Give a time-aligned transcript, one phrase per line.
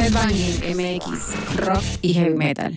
[0.00, 2.74] Headbanging MX, rock y heavy metal.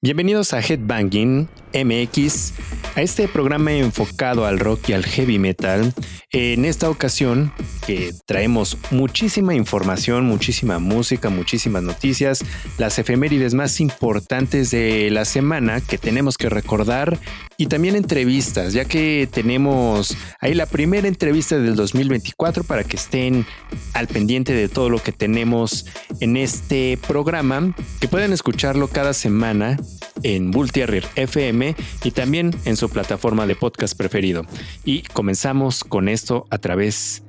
[0.00, 2.54] Bienvenidos a Headbanging MX,
[2.96, 5.92] a este programa enfocado al rock y al heavy metal.
[6.30, 7.52] En esta ocasión
[7.86, 12.42] que traemos muchísima información, muchísima música, muchísimas noticias,
[12.78, 17.18] las efemérides más importantes de la semana que tenemos que recordar
[17.62, 23.46] y también entrevistas, ya que tenemos ahí la primera entrevista del 2024 para que estén
[23.94, 25.86] al pendiente de todo lo que tenemos
[26.18, 29.78] en este programa, que pueden escucharlo cada semana
[30.24, 34.44] en Bull FM y también en su plataforma de podcast preferido.
[34.84, 37.22] Y comenzamos con esto a través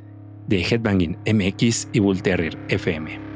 [0.48, 2.24] de Headbanging MX y Bull
[2.70, 3.33] FM.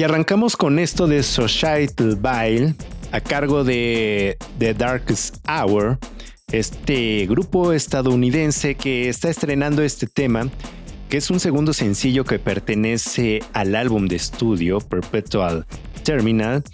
[0.00, 2.74] Y arrancamos con esto de Societal Bile
[3.12, 5.98] a cargo de The Darkest Hour,
[6.50, 10.48] este grupo estadounidense que está estrenando este tema,
[11.10, 15.66] que es un segundo sencillo que pertenece al álbum de estudio Perpetual
[16.02, 16.64] Terminal,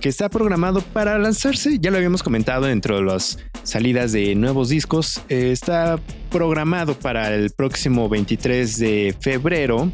[0.00, 4.70] que está programado para lanzarse, ya lo habíamos comentado dentro de las salidas de nuevos
[4.70, 9.92] discos, eh, está programado para el próximo 23 de febrero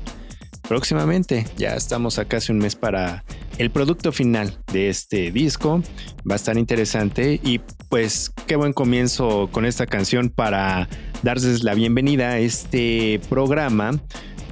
[0.70, 1.46] próximamente.
[1.56, 3.24] Ya estamos a casi un mes para
[3.58, 5.82] el producto final de este disco.
[6.18, 7.58] Va a estar interesante y
[7.88, 10.88] pues qué buen comienzo con esta canción para
[11.24, 14.00] darles la bienvenida a este programa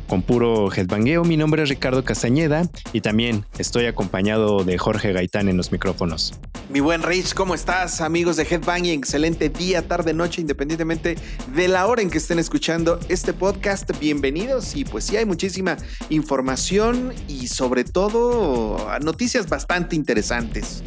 [0.08, 1.22] con puro headbangueo.
[1.22, 6.34] Mi nombre es Ricardo Castañeda y también estoy acompañado de Jorge Gaitán en los micrófonos.
[6.70, 8.00] Mi buen Rich, ¿cómo estás?
[8.00, 11.16] Amigos de Headbanging, excelente día, tarde, noche, independientemente
[11.55, 13.90] de la hora en que estén escuchando este podcast.
[14.00, 15.76] Bienvenidos y pues sí hay muchísima
[16.08, 20.82] información y sobre todo noticias bastante interesantes.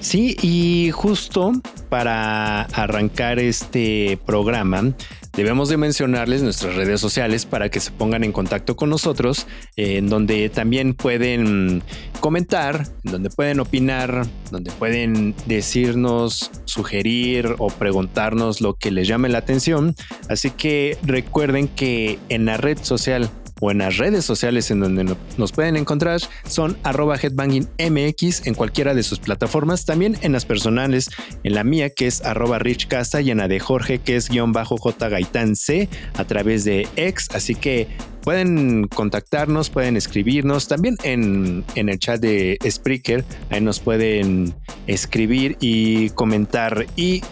[0.00, 1.52] Sí, y justo
[1.88, 4.94] para arrancar este programa,
[5.38, 9.46] debemos de mencionarles nuestras redes sociales para que se pongan en contacto con nosotros,
[9.76, 11.84] en donde también pueden
[12.18, 19.28] comentar, en donde pueden opinar, donde pueden decirnos, sugerir o preguntarnos lo que les llame
[19.28, 19.94] la atención.
[20.28, 25.16] Así que recuerden que en la red social o en las redes sociales en donde
[25.36, 26.20] nos pueden encontrar.
[26.48, 31.10] Son arroba headbangingmx en cualquiera de sus plataformas, también en las personales,
[31.42, 34.52] en la mía que es arroba richcasta y en la de Jorge que es guion
[34.52, 37.88] bajo J Gaitán C a través de X, así que
[38.22, 44.54] pueden contactarnos, pueden escribirnos, también en, en el chat de Spreaker, ahí nos pueden
[44.86, 46.86] escribir y comentar.
[46.96, 47.22] Y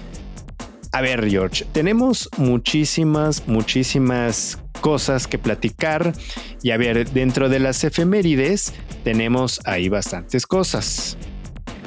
[0.96, 6.14] a ver, George, tenemos muchísimas, muchísimas cosas que platicar.
[6.62, 8.72] Y a ver, dentro de las efemérides
[9.04, 11.18] tenemos ahí bastantes cosas.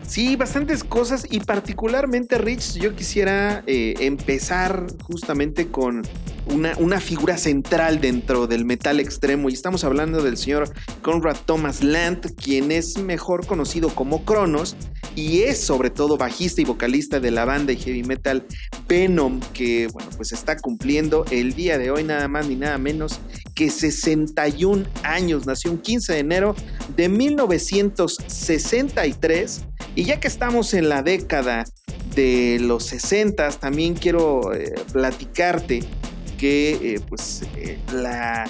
[0.10, 6.02] Sí, bastantes cosas y particularmente, Rich, yo quisiera eh, empezar justamente con
[6.48, 10.74] una, figura central dentro del metal extremo y estamos hablando del señor
[11.04, 14.76] Conrad Thomas Land, quien es mejor conocido como Cronos
[15.16, 18.48] y es sobre todo bajista y vocalista de la banda de heavy metal
[18.88, 23.20] Venom, que bueno, pues está cumpliendo el día de hoy nada más ni nada menos
[23.54, 25.46] que 61 años.
[25.46, 26.56] Nació un 15 de enero
[26.96, 31.66] de 1963 y ya que estamos en la década
[32.16, 35.84] de los 60, también quiero eh, platicarte
[36.38, 38.50] que eh, pues eh, la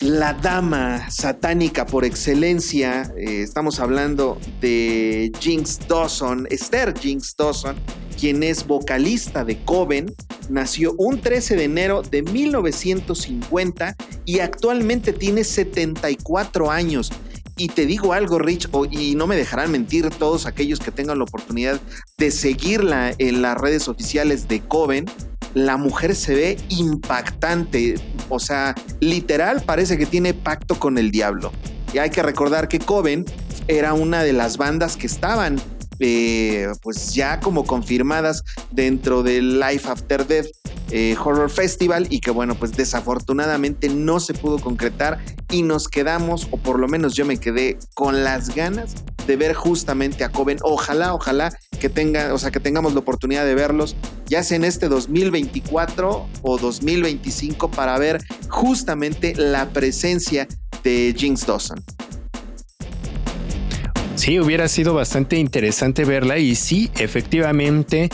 [0.00, 7.76] la dama satánica por excelencia, estamos hablando de Jinx Dawson, Esther Jinx Dawson,
[8.20, 10.14] quien es vocalista de Coven,
[10.48, 17.12] nació un 13 de enero de 1950 y actualmente tiene 74 años.
[17.56, 21.24] Y te digo algo, Rich, y no me dejarán mentir todos aquellos que tengan la
[21.24, 21.80] oportunidad
[22.18, 25.06] de seguirla en las redes oficiales de Coven
[25.56, 27.94] la mujer se ve impactante.
[28.28, 31.50] O sea, literal parece que tiene pacto con el diablo.
[31.94, 33.24] Y hay que recordar que Coven
[33.66, 35.58] era una de las bandas que estaban
[35.98, 40.48] eh, pues ya como confirmadas dentro del Life After Death
[40.90, 45.18] eh, Horror Festival y que bueno pues desafortunadamente no se pudo concretar
[45.50, 48.94] y nos quedamos o por lo menos yo me quedé con las ganas
[49.26, 53.44] de ver justamente a Coven ojalá ojalá que tenga o sea que tengamos la oportunidad
[53.44, 53.96] de verlos
[54.26, 60.46] ya sea en este 2024 o 2025 para ver justamente la presencia
[60.82, 61.82] de Jinx Dawson.
[64.16, 68.08] Sí, hubiera sido bastante interesante verla y sí, efectivamente,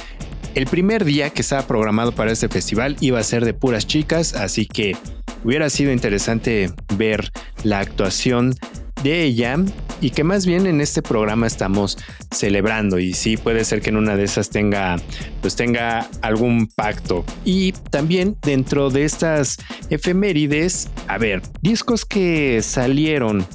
[0.54, 4.34] el primer día que estaba programado para este festival iba a ser de puras chicas,
[4.34, 4.96] así que
[5.44, 7.30] hubiera sido interesante ver
[7.64, 8.54] la actuación
[9.02, 9.56] de ella
[10.00, 11.98] y que más bien en este programa estamos
[12.30, 14.96] celebrando y sí puede ser que en una de esas tenga
[15.40, 17.24] pues tenga algún pacto.
[17.44, 19.58] Y también dentro de estas
[19.90, 23.46] efemérides a ver discos que salieron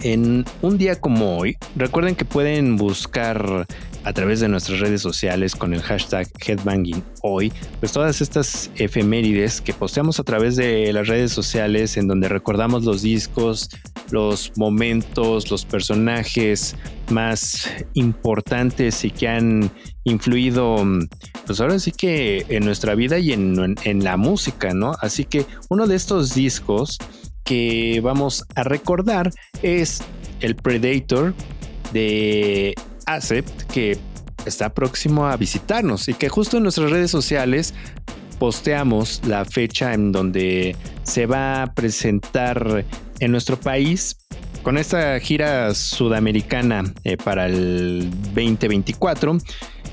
[0.00, 3.66] en un día como hoy, recuerden que pueden buscar
[4.04, 9.60] a través de nuestras redes sociales con el hashtag Headbanging hoy, pues todas estas efemérides
[9.60, 13.68] que posteamos a través de las redes sociales en donde recordamos los discos,
[14.10, 16.76] los momentos, los personajes
[17.10, 19.70] más importantes y que han
[20.04, 20.84] influido,
[21.46, 24.92] pues ahora sí que en nuestra vida y en, en la música, ¿no?
[25.00, 26.98] Así que uno de estos discos
[27.44, 29.30] que vamos a recordar
[29.62, 30.02] es
[30.40, 31.34] el Predator
[31.92, 32.74] de
[33.06, 33.98] Acept que
[34.46, 37.74] está próximo a visitarnos y que justo en nuestras redes sociales
[38.38, 42.84] posteamos la fecha en donde se va a presentar
[43.20, 44.16] en nuestro país
[44.62, 49.38] con esta gira sudamericana eh, para el 2024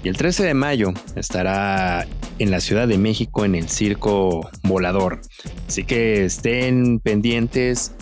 [0.03, 5.21] y el 13 de mayo estará en la Ciudad de México en el Circo Volador.
[5.67, 7.93] Así que estén pendientes,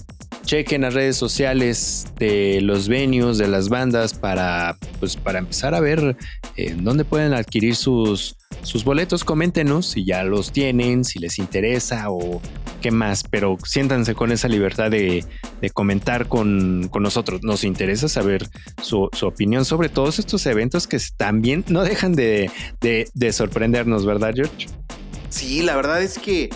[0.46, 5.80] chequen las redes sociales de los venues, de las bandas para, pues, para empezar a
[5.80, 6.18] ver
[6.56, 9.24] eh, dónde pueden adquirir sus, sus boletos.
[9.24, 12.42] Coméntenos si ya los tienen, si les interesa o
[12.82, 15.26] qué más, pero siéntanse con esa libertad de,
[15.74, 17.42] comentar con, nosotros.
[17.44, 18.48] Nos interesa saber
[18.82, 24.68] su, opinión sobre todos estos eventos que también no dejan de, de sorprendernos, ¿verdad, George?
[25.30, 26.50] Sí, la verdad es que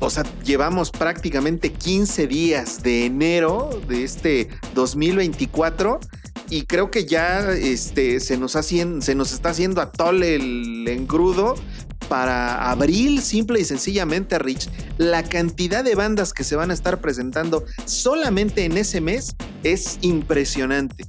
[0.00, 5.98] o sea, llevamos prácticamente 15 días de enero de este 2024
[6.50, 11.54] y creo que ya este, se, nos se nos está haciendo atole el engrudo
[12.08, 14.68] para abril, simple y sencillamente, Rich.
[14.96, 19.98] La cantidad de bandas que se van a estar presentando solamente en ese mes es
[20.00, 21.04] impresionante.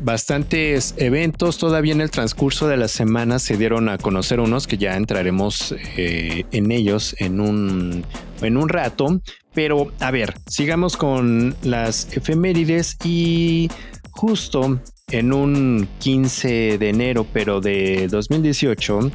[0.00, 1.58] bastantes eventos.
[1.58, 5.74] Todavía en el transcurso de la semana se dieron a conocer unos que ya entraremos
[5.96, 8.04] eh, en ellos en un,
[8.42, 9.20] en un rato.
[9.54, 13.70] Pero a ver, sigamos con las efemérides y
[14.16, 14.80] justo
[15.10, 19.10] en un 15 de enero, pero de 2018,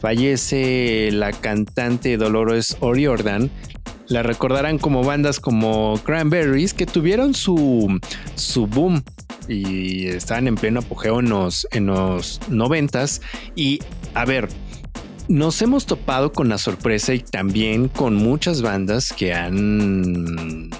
[0.00, 3.50] fallece la cantante Dolores O'Riordan.
[4.08, 8.00] La recordarán como bandas como Cranberries que tuvieron su,
[8.36, 9.02] su boom
[9.48, 13.04] y estaban en pleno apogeo en los, en los 90
[13.54, 13.80] Y
[14.14, 14.48] a ver,
[15.28, 20.70] nos hemos topado con la sorpresa y también con muchas bandas que han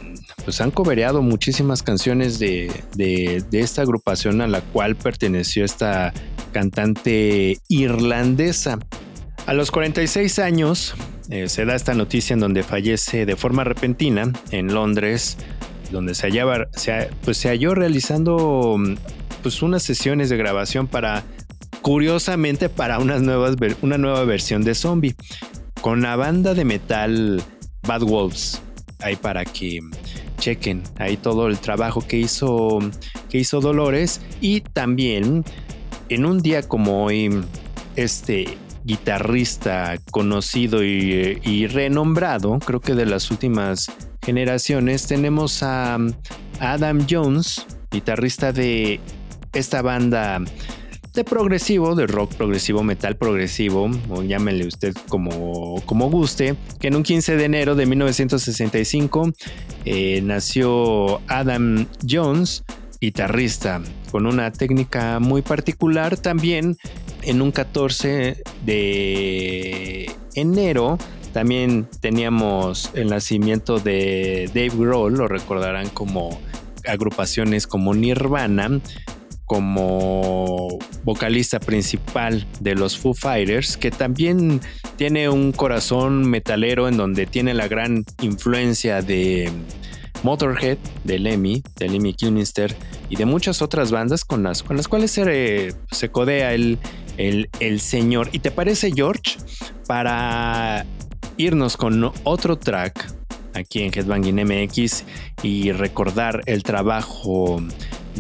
[0.44, 6.12] pues han cobereado muchísimas canciones de, de, esta agrupación a la cual perteneció esta
[6.52, 8.78] cantante irlandesa.
[9.46, 10.94] A los 46 años
[11.30, 15.36] eh, se da esta noticia en donde fallece de forma repentina en Londres,
[15.90, 16.68] donde se hallaba,
[17.24, 18.76] pues se halló realizando
[19.42, 21.24] pues unas sesiones de grabación para
[21.82, 25.14] curiosamente para unas nuevas, una nueva versión de Zombie
[25.80, 27.42] con la banda de metal
[27.86, 28.60] Bad Wolves.
[29.00, 29.80] Ahí para que
[30.38, 32.78] chequen ahí todo el trabajo que hizo,
[33.28, 34.20] que hizo Dolores.
[34.40, 35.44] Y también
[36.08, 37.30] en un día como hoy
[37.96, 43.90] este guitarrista conocido y, y renombrado, creo que de las últimas
[44.22, 45.98] generaciones, tenemos a
[46.60, 49.00] Adam Jones, guitarrista de
[49.52, 50.40] esta banda
[51.18, 56.94] de progresivo, de rock progresivo, metal progresivo, o llámenle usted como, como guste, que en
[56.94, 59.32] un 15 de enero de 1965
[59.84, 62.62] eh, nació Adam Jones,
[63.00, 63.82] guitarrista,
[64.12, 66.16] con una técnica muy particular.
[66.16, 66.78] También
[67.22, 70.98] en un 14 de enero
[71.32, 76.40] también teníamos el nacimiento de Dave Grohl, lo recordarán como
[76.86, 78.80] agrupaciones como Nirvana,
[79.48, 84.60] como vocalista principal de los Foo Fighters, que también
[84.96, 89.50] tiene un corazón metalero en donde tiene la gran influencia de
[90.22, 92.76] Motorhead, de Lemmy, de Lemmy Kilmister
[93.08, 96.78] y de muchas otras bandas con las, con las cuales se, se codea el,
[97.16, 98.28] el, el señor.
[98.32, 99.38] ¿Y te parece, George?
[99.86, 100.84] Para
[101.38, 103.14] irnos con otro track
[103.54, 105.04] aquí en Headbanging MX
[105.42, 107.62] y recordar el trabajo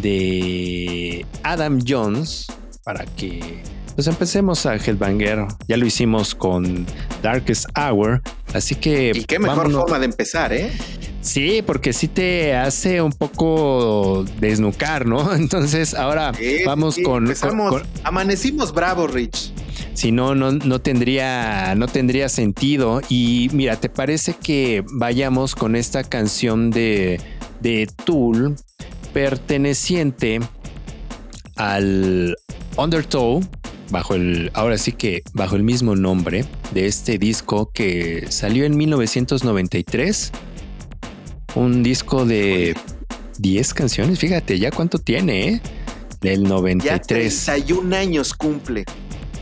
[0.00, 2.46] de Adam Jones
[2.84, 3.62] para que
[3.98, 5.46] pues empecemos a Headbanger.
[5.66, 6.86] Ya lo hicimos con
[7.20, 8.22] Darkest Hour,
[8.54, 9.10] así que...
[9.12, 10.70] Y qué mejor forma de empezar, ¿eh?
[11.20, 15.34] Sí, porque sí te hace un poco desnucar, ¿no?
[15.36, 16.32] Entonces ahora
[16.64, 17.28] vamos con,
[18.04, 19.52] Amanecimos bravos, Rich.
[19.94, 23.02] Si no, no, no tendría, no tendría sentido.
[23.08, 27.20] Y mira, ¿te parece que vayamos con esta canción de,
[27.60, 28.54] de Tool?
[29.12, 30.40] Perteneciente
[31.56, 32.36] al
[32.76, 33.40] Undertow,
[33.90, 38.76] bajo el, ahora sí que bajo el mismo nombre de este disco que salió en
[38.76, 40.32] 1993.
[41.54, 42.76] Un disco de
[43.38, 45.62] 10 canciones, fíjate ya cuánto tiene, ¿eh?
[46.20, 47.46] Del 93.
[47.46, 48.84] Ya 31 años cumple.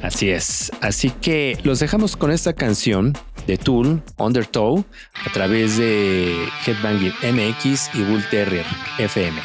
[0.03, 0.71] Así es.
[0.81, 3.15] Así que los dejamos con esta canción
[3.47, 4.85] de Tool, Undertow,
[5.25, 6.35] a través de
[6.67, 8.67] Headbanging MX y Bull Terrier
[8.99, 9.41] FM.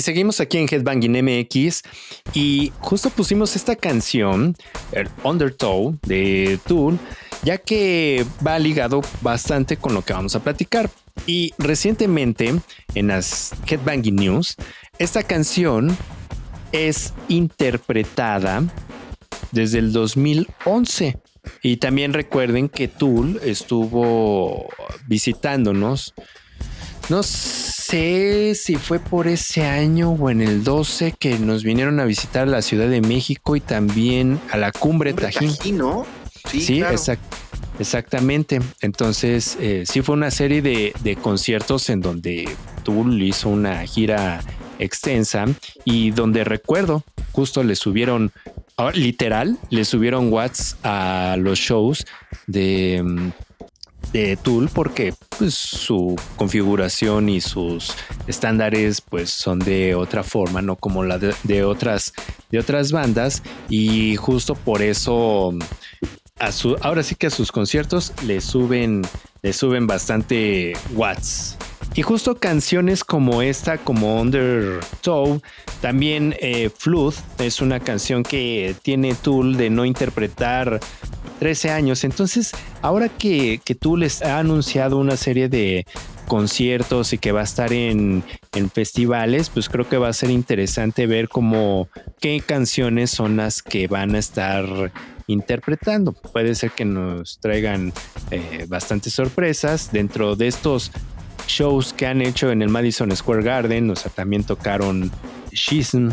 [0.00, 1.82] Y seguimos aquí en Headbanging MX
[2.32, 4.56] y justo pusimos esta canción,
[4.92, 6.98] el Undertow de Tool,
[7.42, 10.88] ya que va ligado bastante con lo que vamos a platicar.
[11.26, 12.54] Y recientemente
[12.94, 14.56] en las Headbanging News,
[14.98, 15.94] esta canción
[16.72, 18.62] es interpretada
[19.52, 21.18] desde el 2011.
[21.62, 24.66] Y también recuerden que Tool estuvo
[25.06, 26.14] visitándonos.
[27.10, 32.04] No sé si fue por ese año o en el 12 que nos vinieron a
[32.04, 35.76] visitar la Ciudad de México y también a la Cumbre, Tajín.
[35.76, 36.06] ¿no?
[36.48, 36.84] Sí,
[37.80, 38.60] exactamente.
[38.80, 42.48] Entonces, eh, sí fue una serie de, de conciertos en donde
[42.84, 44.40] Tool hizo una gira
[44.78, 45.46] extensa
[45.84, 48.32] y donde recuerdo justo le subieron
[48.78, 52.06] ah, literal le subieron watts a los shows
[52.46, 53.32] de
[54.12, 57.94] de Tool porque pues, su configuración y sus
[58.26, 62.12] estándares pues son de otra forma, no como la de, otras
[62.50, 65.54] de otras bandas y justo por eso
[66.38, 69.02] a su, ahora sí que a sus conciertos le suben
[69.42, 71.56] le suben bastante watts.
[71.94, 75.40] Y justo canciones como esta, como Undertow,
[75.80, 80.78] también eh, Flood es una canción que tiene Tool de no interpretar
[81.40, 82.04] 13 años.
[82.04, 85.86] Entonces, ahora que, que Tool ha anunciado una serie de
[86.28, 88.22] conciertos y que va a estar en,
[88.54, 91.88] en, festivales, pues creo que va a ser interesante ver cómo
[92.20, 94.92] qué canciones son las que van a estar
[95.26, 96.12] interpretando.
[96.12, 97.92] Puede ser que nos traigan
[98.30, 100.92] eh, bastantes sorpresas dentro de estos
[101.48, 105.10] shows que han hecho en el Madison Square Garden, o sea, también tocaron
[105.52, 106.10] Schism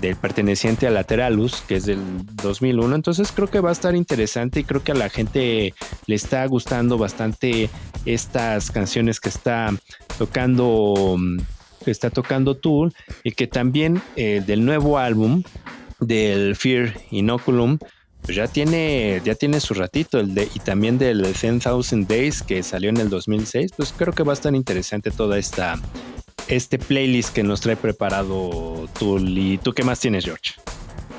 [0.00, 2.00] del perteneciente a Lateralus, que es del
[2.42, 2.94] 2001.
[2.94, 5.74] Entonces creo que va a estar interesante y creo que a la gente
[6.06, 7.70] le está gustando bastante
[8.04, 9.70] estas canciones que está
[10.18, 11.16] tocando
[11.84, 15.42] que está tocando Tool y que también eh, del nuevo álbum
[16.00, 17.78] del Fear Inoculum
[18.22, 22.62] pues ya tiene, ya tiene su ratito, el de, y también del 10,000 Days que
[22.62, 25.80] salió en el 2006, pues creo que va a estar interesante toda esta,
[26.48, 28.88] este playlist que nos trae preparado.
[29.00, 30.54] ¿Y tú qué más tienes, George?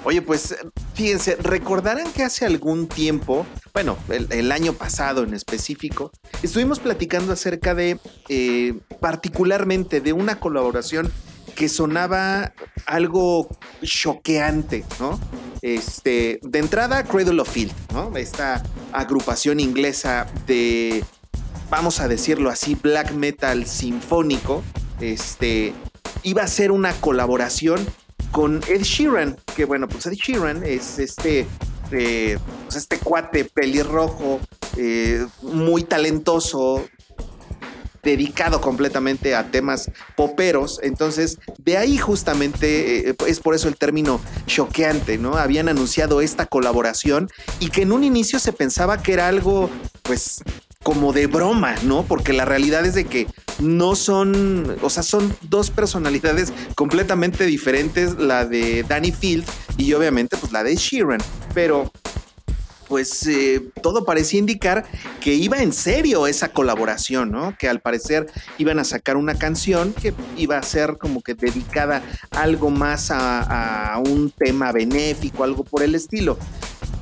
[0.03, 0.55] Oye, pues
[0.93, 6.11] fíjense, recordarán que hace algún tiempo, bueno, el, año pasado en específico,
[6.41, 11.11] estuvimos platicando acerca de, eh, particularmente de una colaboración
[11.55, 12.53] que sonaba
[12.85, 13.49] algo
[13.83, 15.19] choqueante, ¿no?
[15.61, 18.15] Este, de entrada, Cradle of Field, ¿no?
[18.15, 18.63] Esta
[18.93, 21.03] agrupación inglesa de,
[21.69, 24.63] vamos a decirlo así, black metal sinfónico,
[25.01, 25.73] este,
[26.23, 27.85] iba a ser una colaboración
[28.31, 31.47] con Ed Sheeran, que bueno, pues Ed Sheeran es este,
[31.91, 34.39] eh, pues este cuate pelirrojo,
[34.77, 36.85] eh, muy talentoso,
[38.03, 40.79] dedicado completamente a temas poperos.
[40.83, 45.35] Entonces, de ahí justamente eh, es por eso el término choqueante, ¿no?
[45.35, 49.69] Habían anunciado esta colaboración y que en un inicio se pensaba que era algo,
[50.03, 50.43] pues,
[50.83, 52.03] como de broma, ¿no?
[52.03, 53.27] Porque la realidad es de que
[53.59, 59.45] no son, o sea, son dos personalidades completamente diferentes, la de Danny Field
[59.77, 61.19] y obviamente pues la de Sheeran,
[61.53, 61.91] pero
[62.87, 64.85] pues eh, todo parecía indicar
[65.19, 67.55] que iba en serio esa colaboración, ¿no?
[67.57, 72.01] Que al parecer iban a sacar una canción que iba a ser como que dedicada
[72.31, 76.39] algo más a, a un tema benéfico, algo por el estilo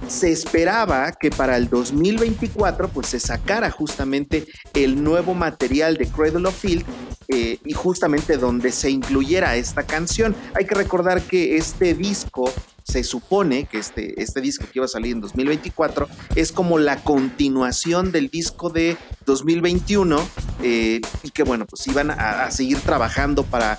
[0.07, 6.47] se esperaba que para el 2024 pues se sacara justamente el nuevo material de Cradle
[6.47, 6.85] of Field
[7.27, 10.35] eh, y justamente donde se incluyera esta canción.
[10.55, 12.51] Hay que recordar que este disco
[12.87, 17.03] se supone que este, este disco que iba a salir en 2024 es como la
[17.03, 20.17] continuación del disco de 2021
[20.63, 23.77] eh, y que bueno, pues iban a, seguir trabajando para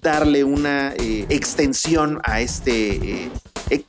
[0.00, 3.30] darle una eh, extensión a este eh,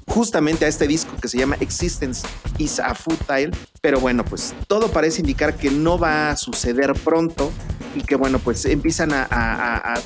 [0.07, 2.25] justamente a este disco que se llama Existence
[2.57, 3.51] is a Futile.
[3.81, 7.51] Pero bueno, pues todo parece indicar que no va a suceder pronto
[7.95, 10.01] y que bueno, pues empiezan a, a,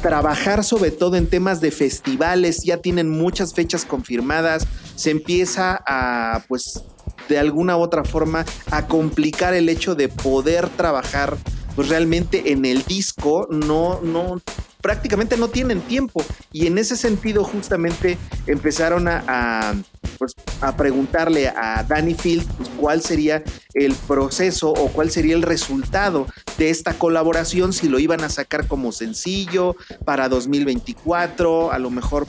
[0.00, 6.42] trabajar sobre todo en temas de festivales, ya tienen muchas fechas confirmadas, se empieza a
[6.48, 6.82] pues
[7.28, 11.36] de alguna u otra forma a complicar el hecho de poder trabajar
[11.74, 14.40] pues realmente en el disco, no, no,
[14.84, 16.22] prácticamente no tienen tiempo.
[16.52, 19.74] Y en ese sentido, justamente empezaron a,
[20.18, 23.42] pues, a preguntarle a Danny Field pues, cuál sería
[23.74, 26.26] el proceso o cuál sería el resultado
[26.58, 32.26] de esta colaboración, si lo iban a sacar como sencillo para 2024, a lo mejor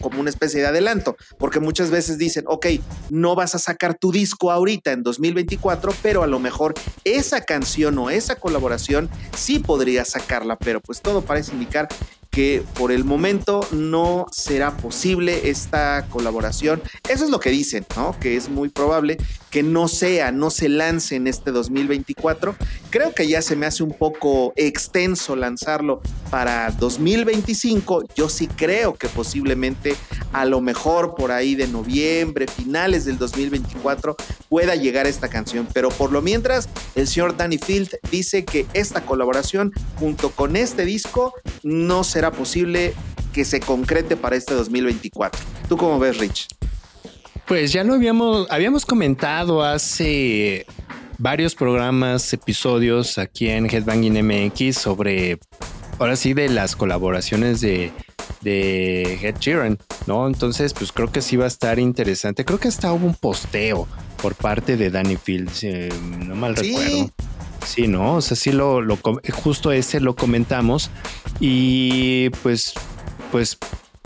[0.00, 2.66] como una especie de adelanto, porque muchas veces dicen, ok,
[3.10, 7.98] no vas a sacar tu disco ahorita en 2024, pero a lo mejor esa canción
[7.98, 11.88] o esa colaboración sí podría sacarla, pero pues todo parece indicar
[12.36, 16.82] que por el momento no será posible esta colaboración.
[17.08, 18.14] Eso es lo que dicen, ¿no?
[18.20, 19.16] Que es muy probable
[19.56, 22.54] que no sea, no se lance en este 2024.
[22.90, 28.04] Creo que ya se me hace un poco extenso lanzarlo para 2025.
[28.14, 29.96] Yo sí creo que posiblemente
[30.34, 34.14] a lo mejor por ahí de noviembre, finales del 2024
[34.50, 35.66] pueda llegar esta canción.
[35.72, 40.84] Pero por lo mientras, el señor Danny Field dice que esta colaboración junto con este
[40.84, 42.94] disco no será posible
[43.32, 45.40] que se concrete para este 2024.
[45.68, 46.48] ¿Tú cómo ves, Rich?
[47.46, 50.66] Pues ya lo habíamos, habíamos comentado hace
[51.18, 55.38] varios programas, episodios aquí en Headbanging MX sobre,
[55.98, 57.92] ahora sí, de las colaboraciones de,
[58.40, 60.26] de Head Sheeran, ¿no?
[60.26, 62.44] Entonces, pues creo que sí va a estar interesante.
[62.44, 63.86] Creo que hasta hubo un posteo
[64.20, 65.64] por parte de Danny Fields,
[66.26, 67.10] no mal recuerdo.
[67.66, 68.14] Sí, ¿no?
[68.14, 68.80] O sea, sí lo,
[69.32, 70.88] justo ese lo comentamos
[71.40, 72.74] y pues,
[73.32, 73.58] pues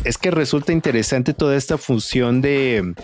[0.03, 2.94] es que resulta interesante toda esta función de,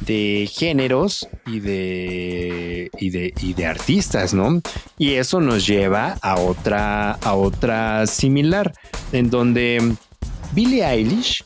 [0.00, 4.60] de géneros y de, y de, y de artistas, ¿no?
[4.98, 8.74] Y eso nos lleva a otra, a otra similar,
[9.12, 9.94] en donde
[10.52, 11.42] Billie Eilish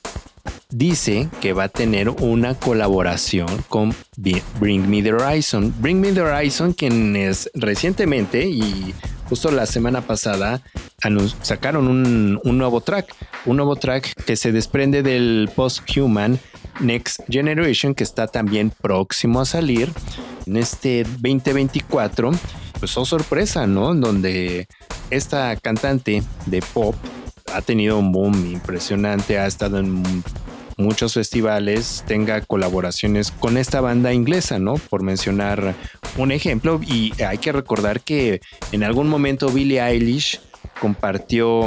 [0.70, 3.94] dice que va a tener una colaboración con
[4.60, 5.74] Bring Me the Horizon.
[5.78, 8.94] Bring Me the Horizon, quienes recientemente y
[9.28, 10.62] justo la semana pasada
[11.42, 16.38] sacaron un, nuevo track, un nuevo track que se desprende del Post-Human
[16.80, 19.90] Next Generation, que está también próximo a salir
[20.46, 22.32] en este 2024.
[22.78, 23.94] Pues oh sorpresa, ¿no?
[23.94, 24.68] Donde
[25.10, 26.94] esta cantante de pop
[27.54, 30.02] ha tenido un boom impresionante, ha estado en
[30.76, 34.74] muchos festivales, tenga colaboraciones con esta banda inglesa, ¿no?
[34.74, 35.74] Por mencionar
[36.16, 36.80] un ejemplo.
[36.86, 38.40] Y hay que recordar que
[38.72, 40.40] en algún momento Billie Eilish
[40.80, 41.66] compartió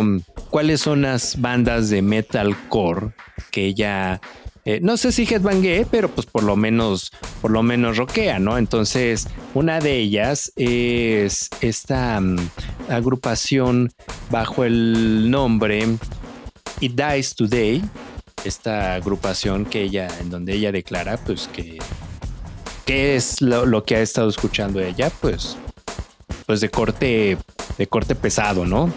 [0.49, 3.11] cuáles son las bandas de metalcore
[3.51, 4.21] que ella
[4.65, 8.57] eh, no sé si headbangé, pero pues por lo menos, por lo menos rockea, ¿no?
[8.57, 12.37] Entonces, una de ellas es esta mm,
[12.89, 13.91] agrupación
[14.29, 15.87] bajo el nombre
[16.81, 17.81] It Dies Today,
[18.43, 21.79] esta agrupación que ella, en donde ella declara, pues que,
[22.85, 25.11] ¿qué es lo, que ha estado escuchando ella?
[25.21, 25.57] Pues,
[26.45, 27.37] pues de corte,
[27.77, 28.91] de corte pesado, ¿no?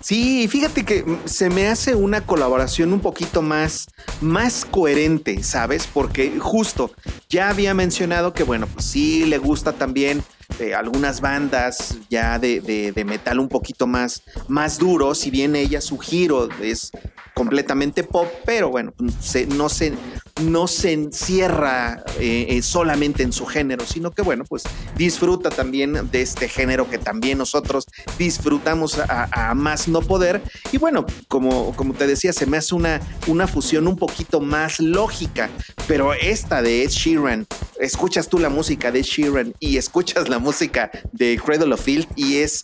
[0.00, 3.88] Sí, fíjate que se me hace una colaboración un poquito más,
[4.20, 5.86] más coherente, ¿sabes?
[5.92, 6.92] Porque justo
[7.28, 10.22] ya había mencionado que, bueno, pues sí le gusta también
[10.60, 15.80] eh, algunas bandas ya de, de, metal un poquito más, más duro, si bien ella
[15.80, 16.90] su giro es
[17.38, 19.94] completamente pop, pero bueno, no, se,
[20.42, 24.64] no se encierra eh, eh, solamente en su género, sino que bueno, pues
[24.96, 27.86] disfruta también de este género que también nosotros
[28.18, 30.42] disfrutamos a, más no poder.
[30.72, 34.80] Y bueno, como, como te decía, se me hace una, una fusión un poquito más
[34.80, 35.48] lógica,
[35.86, 37.46] pero esta de Ed Sheeran,
[37.78, 42.08] escuchas tú la música de Ed Sheeran y escuchas la música de Cradle of Field
[42.16, 42.62] y es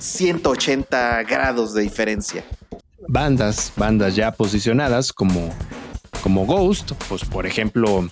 [0.00, 2.44] 180 grados de diferencia
[3.08, 5.50] bandas, bandas ya posicionadas como,
[6.22, 8.08] como Ghost, pues por ejemplo,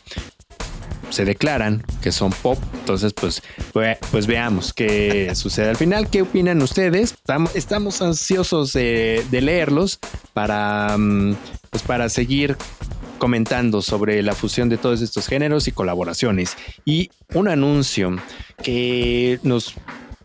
[1.10, 2.58] se declaran que son pop.
[2.74, 6.08] Entonces, pues, pues veamos qué sucede al final.
[6.08, 7.14] ¿Qué opinan ustedes?
[7.54, 9.98] Estamos ansiosos de, leerlos
[10.32, 11.36] para, mm,
[11.70, 12.56] pues para seguir
[13.18, 16.56] comentando sobre la fusión de todos estos géneros y colaboraciones.
[16.84, 18.16] Y un anuncio
[18.62, 19.74] que nos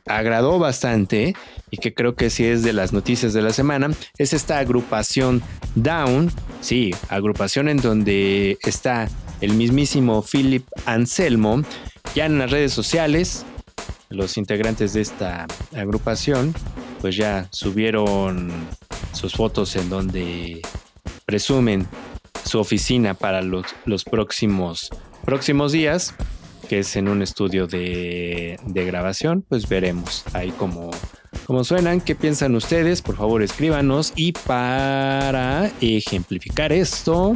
[0.06, 1.36] agradó bastante
[1.76, 5.42] y que creo que sí es de las noticias de la semana, es esta agrupación
[5.76, 9.10] Down, sí, agrupación en donde está
[9.42, 11.64] el mismísimo Philip Anselmo,
[12.16, 13.46] ya en las redes sociales,
[14.10, 16.56] los integrantes de esta agrupación,
[17.02, 18.54] pues ya subieron
[19.12, 20.62] sus fotos en donde
[21.26, 21.90] presumen
[22.46, 24.92] su oficina para los, los próximos,
[25.26, 26.16] próximos días
[26.66, 30.92] que es en un estudio de, grabación, pues veremos ahí cómo,
[31.46, 34.14] cómo suenan, qué piensan ustedes, por favor escríbanos.
[34.16, 37.36] Y para ejemplificar esto,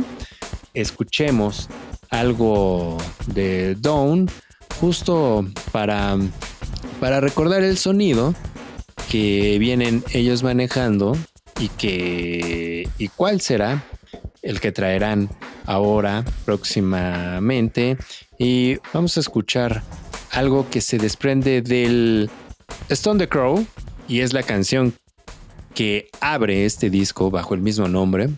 [0.73, 1.69] escuchemos
[2.09, 4.29] algo de Dawn
[4.79, 6.17] justo para,
[6.99, 8.33] para recordar el sonido
[9.09, 11.17] que vienen ellos manejando
[11.59, 13.83] y que y cuál será
[14.41, 15.29] el que traerán
[15.65, 17.97] ahora próximamente.
[18.37, 19.83] Y vamos a escuchar
[20.31, 22.29] algo que se desprende del
[22.89, 23.65] Stone the Crow
[24.09, 24.93] y es la canción
[25.73, 28.29] que abre este disco bajo el mismo nombre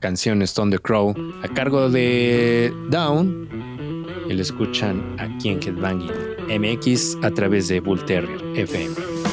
[0.00, 3.48] canción Stone the Crow a cargo de Down.
[4.28, 6.10] Y lo escuchan aquí en Headbanging
[6.48, 9.29] MX a través de Bull Terrier FM.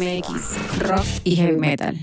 [0.00, 1.94] MX, rock y heavy metal.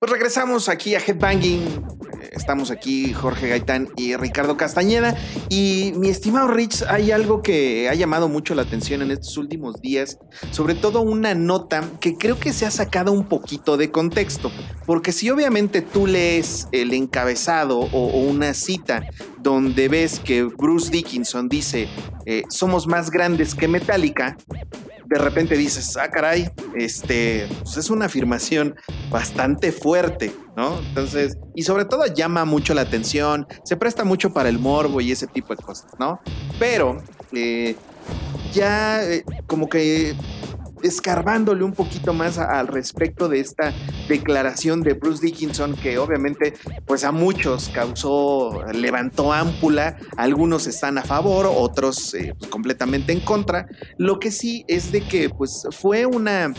[0.00, 1.82] Pues regresamos aquí a Headbanging.
[2.30, 5.16] Estamos aquí Jorge Gaitán y Ricardo Castañeda.
[5.48, 9.80] Y mi estimado Rich, hay algo que ha llamado mucho la atención en estos últimos
[9.80, 10.18] días,
[10.52, 14.52] sobre todo una nota que creo que se ha sacado un poquito de contexto,
[14.86, 19.04] porque si obviamente tú lees el encabezado o, una cita
[19.38, 21.88] donde ves que Bruce Dickinson dice,
[22.24, 24.36] eh, somos más grandes que Metallica,
[25.08, 28.76] de repente dices, ah, caray, este, pues es una afirmación
[29.10, 30.78] bastante fuerte, ¿no?
[30.80, 35.10] Entonces, y sobre todo llama mucho la atención, se presta mucho para el morbo y
[35.10, 36.20] ese tipo de cosas, ¿no?
[36.58, 37.74] Pero eh,
[38.52, 40.14] ya eh, como que
[40.82, 43.72] escarbándole un poquito más al respecto de esta
[44.08, 46.54] declaración de Bruce Dickinson que obviamente
[46.86, 53.20] pues a muchos causó, levantó ámpula, algunos están a favor, otros eh, pues, completamente en
[53.20, 53.68] contra.
[53.96, 56.52] Lo que sí es de que pues fue una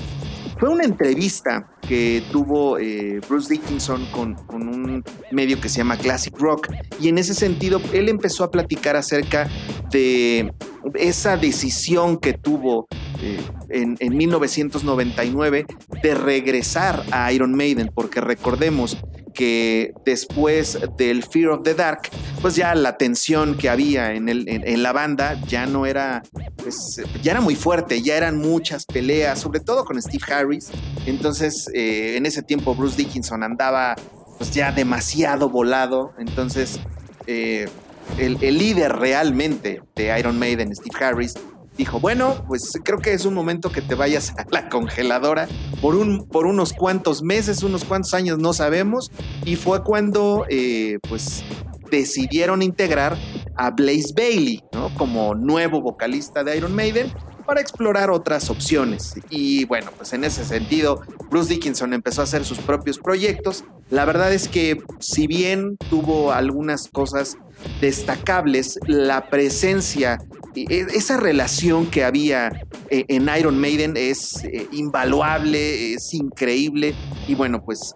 [0.60, 6.38] fue una entrevista que tuvo eh, Bruce Dickinson con, un medio que se llama Classic
[6.38, 6.70] Rock.
[7.00, 9.50] Y en ese sentido él empezó a platicar acerca
[9.90, 10.54] de
[10.96, 12.88] esa decisión que tuvo
[13.22, 15.66] eh, en, 1999
[16.04, 18.98] de regresar a Iron Maiden, porque recordemos
[19.40, 22.10] que después del Fear of the Dark,
[22.42, 26.24] pues ya la tensión que había en, el, en, la banda ya no era,
[26.58, 30.72] pues ya era muy fuerte, ya eran muchas peleas, sobre todo con Steve Harris.
[31.06, 33.96] Entonces, eh, en ese tiempo Bruce Dickinson andaba
[34.38, 36.82] pues ya demasiado volado, entonces...
[37.26, 37.70] Eh,
[38.18, 41.36] el, líder realmente de Iron Maiden, Steve Harris,
[41.80, 45.48] dijo, bueno, pues creo que es un momento que te vayas a la congeladora
[45.82, 49.12] por, un, por unos cuantos meses, unos cuantos años, no sabemos.
[49.46, 51.42] Y fue cuando, eh, pues,
[51.90, 53.18] decidieron integrar
[53.56, 54.62] a Blaze Bailey.
[54.98, 57.14] Como nuevo vocalista de Iron Maiden
[57.46, 59.16] para explorar otras opciones.
[59.30, 61.02] Y bueno, pues en ese sentido,
[61.32, 63.64] Bruce Dickinson empezó a hacer sus propios proyectos.
[63.90, 67.38] La verdad es que si bien tuvo algunas cosas
[67.80, 70.20] destacables, la presencia,
[70.56, 72.52] esa relación que había
[72.90, 76.96] eh, en Iron Maiden es eh, invaluable, es increíble.
[77.28, 77.94] Y bueno, pues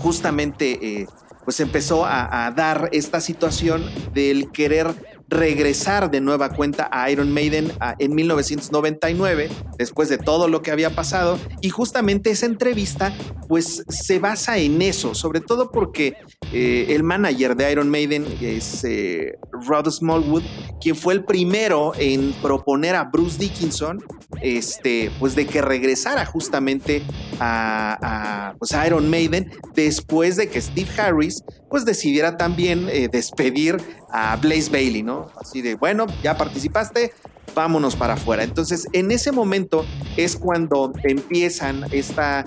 [0.00, 1.06] justamente eh,
[1.44, 4.94] pues empezó a, a dar esta situación del querer
[5.28, 9.48] regresar de nueva cuenta a Iron Maiden en 1999,
[9.78, 11.38] después de todo lo que había pasado.
[11.60, 13.12] Y justamente esa entrevista,
[13.48, 16.14] pues se basa en eso, sobre todo porque
[16.52, 19.34] eh, el manager de Iron Maiden es eh,
[19.66, 20.42] Rod Smallwood,
[20.80, 24.02] quien fue el primero en proponer a Bruce Dickinson,
[24.42, 27.02] este, pues de que regresara justamente
[27.40, 33.78] a, pues, Iron Maiden después de que Steve Harris pues decidiera también eh, despedir
[34.10, 35.30] a Blaze Bailey, ¿no?
[35.40, 37.12] Así de, bueno, ya participaste,
[37.54, 38.44] vámonos para afuera.
[38.44, 39.84] Entonces, en ese momento
[40.16, 42.46] es cuando empiezan esta,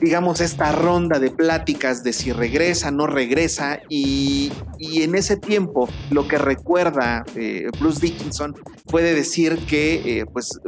[0.00, 6.28] digamos, esta ronda de pláticas de si regresa, no regresa, y, en ese tiempo lo
[6.28, 8.54] que recuerda eh, Bruce Dickinson
[8.86, 10.60] fue de decir que, eh, pues,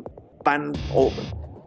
[0.43, 1.13] van, o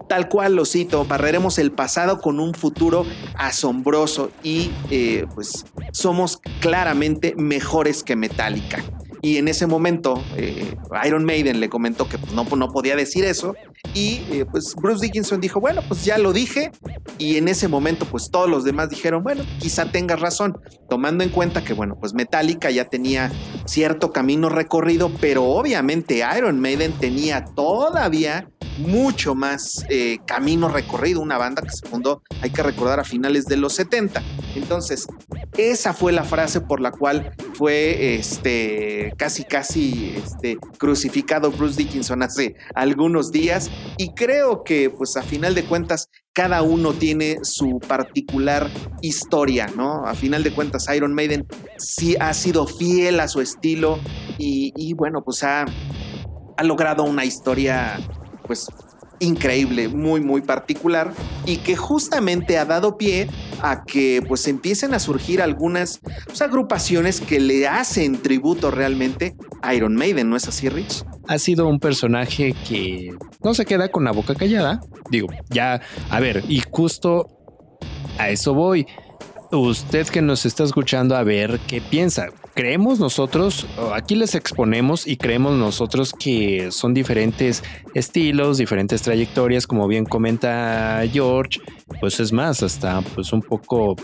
[0.09, 3.05] Tal cual lo cito, barreremos el pasado con un futuro
[3.35, 8.83] asombroso y eh, pues somos claramente mejores que Metallica.
[9.21, 13.23] Y en ese momento eh, Iron Maiden le comentó que pues, no, no podía decir
[13.23, 13.53] eso
[13.93, 16.71] y eh, pues Bruce Dickinson dijo, bueno, pues ya lo dije
[17.19, 20.57] y en ese momento pues todos los demás dijeron, bueno, quizá tengas razón,
[20.89, 23.31] tomando en cuenta que bueno, pues Metallica ya tenía
[23.65, 28.49] cierto camino recorrido, pero obviamente Iron Maiden tenía todavía
[28.79, 33.45] mucho más eh, camino recorrido, una banda que se fundó, hay que recordar, a finales
[33.45, 34.21] de los 70.
[34.55, 35.05] Entonces,
[35.57, 42.23] esa fue la frase por la cual fue este, casi, casi este, crucificado Bruce Dickinson
[42.23, 43.69] hace algunos días.
[43.97, 48.69] Y creo que, pues, a final de cuentas, cada uno tiene su particular
[49.01, 50.05] historia, ¿no?
[50.05, 51.45] A final de cuentas, Iron Maiden
[51.77, 53.99] sí ha sido fiel a su estilo
[54.37, 55.65] y, y bueno, pues ha,
[56.55, 57.99] ha logrado una historia
[58.49, 58.65] pues
[59.19, 61.13] increíble, muy, muy particular
[61.45, 63.29] y que justamente ha dado pie
[63.61, 69.75] a que pues empiecen a surgir algunas pues, agrupaciones que le hacen tributo realmente a
[69.75, 71.03] Iron Maiden, ¿no es así, Rich?
[71.27, 74.81] Ha sido un personaje que no se queda con la boca callada.
[75.11, 75.79] Digo, ya,
[76.09, 77.27] a ver, y justo
[78.17, 78.87] a eso voy.
[79.51, 82.27] Usted que nos está escuchando, a ver qué piensa
[82.59, 89.87] creemos nosotros, aquí les exponemos y creemos nosotros que son diferentes estilos, diferentes trayectorias, como
[89.87, 91.61] bien comenta George,
[92.01, 93.95] pues es más, hasta pues un poco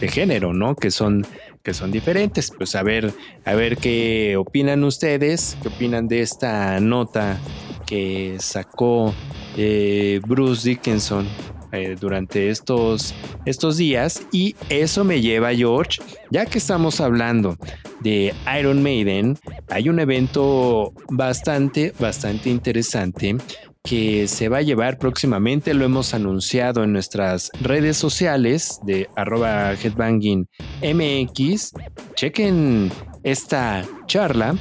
[0.00, 0.76] de género, ¿no?
[0.76, 1.26] Que son
[1.62, 2.50] que son diferentes.
[2.56, 3.12] Pues a ver,
[3.44, 7.38] a ver qué opinan ustedes, qué opinan de esta nota
[7.86, 9.12] que sacó
[9.58, 11.26] eh, Bruce Dickinson
[11.72, 13.14] eh, durante estos,
[13.44, 16.00] estos días y eso me lleva, George,
[16.30, 17.56] ya que estamos hablando
[18.00, 23.36] de Iron Maiden, hay un evento bastante, bastante interesante
[23.82, 29.72] que se va a llevar próximamente, lo hemos anunciado en nuestras redes sociales de arroba
[29.72, 30.46] headbanging
[30.82, 31.72] MX.
[32.14, 32.90] Chequen
[33.22, 34.56] esta charla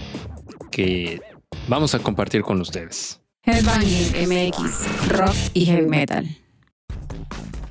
[0.72, 1.22] que
[1.68, 3.22] vamos a compartir con ustedes.
[3.44, 6.26] Headbanging MX, rock y heavy metal.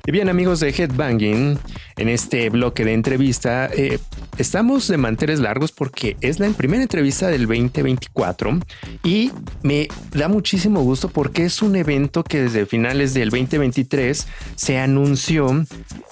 [0.09, 1.59] Y bien amigos de Headbanging,
[1.95, 3.99] en este bloque de entrevista eh,
[4.39, 8.57] estamos de manteles largos porque es la primera entrevista del 2024
[9.03, 9.29] y
[9.61, 15.63] me da muchísimo gusto porque es un evento que desde finales del 2023 se anunció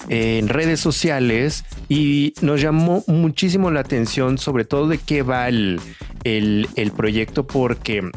[0.10, 5.82] en redes sociales y nos llamó muchísimo la atención sobre todo de qué va el,
[6.24, 8.12] el proyecto porque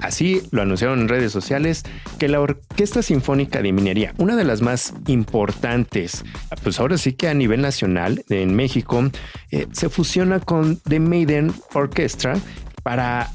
[0.00, 1.82] así lo anunciaron en redes sociales,
[2.18, 6.24] que la Orquesta Sinfónica de Minería, una de las más importantes,
[6.62, 9.10] pues ahora sí que a nivel nacional en México,
[9.50, 12.36] eh, se fusiona con The Maiden Orchestra
[12.82, 13.30] para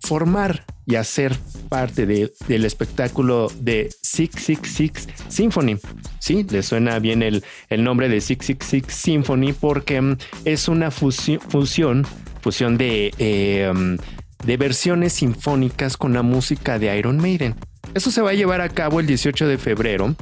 [0.00, 1.36] formar y hacer
[1.68, 5.76] parte del espectáculo de 666 Symphony.
[6.18, 12.06] Sí, le suena bien el, el nombre de 666 Symphony porque mm, es una fusión,
[12.40, 13.96] fusión, de, eh, mm,
[14.44, 17.54] de versiones sinfónicas con la música de Iron Maiden.
[17.94, 20.14] Eso se va a llevar a cabo el 18 de febrero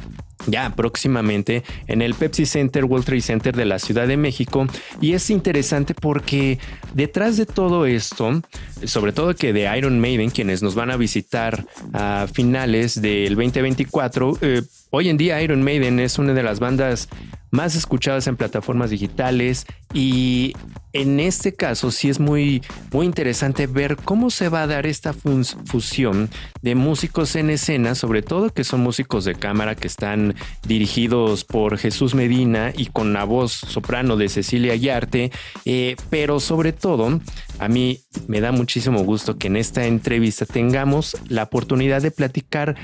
[0.47, 4.67] ya próximamente en el Pepsi Center, World Trade Center de la Ciudad de México.
[5.01, 6.59] Y es interesante porque
[6.95, 8.43] detrás de todo esto,
[8.85, 14.39] sobre todo que de Iron Maiden, quienes nos van a visitar a finales del 2024,
[14.41, 17.09] eh, hoy en día Iron Maiden es una de las bandas
[17.51, 20.53] más escuchadas en plataformas digitales y
[20.93, 25.13] en este caso sí es muy, muy interesante ver cómo se va a dar esta
[25.13, 26.31] fusión
[26.63, 30.35] de músicos en escena, sobre todo que son músicos de cámara que están
[30.67, 35.31] dirigidos por Jesús Medina y con la voz soprano de Cecilia Yarte,
[35.65, 37.21] eh, pero sobre todo
[37.59, 42.77] a mí me da muchísimo gusto que en esta entrevista tengamos la oportunidad de platicar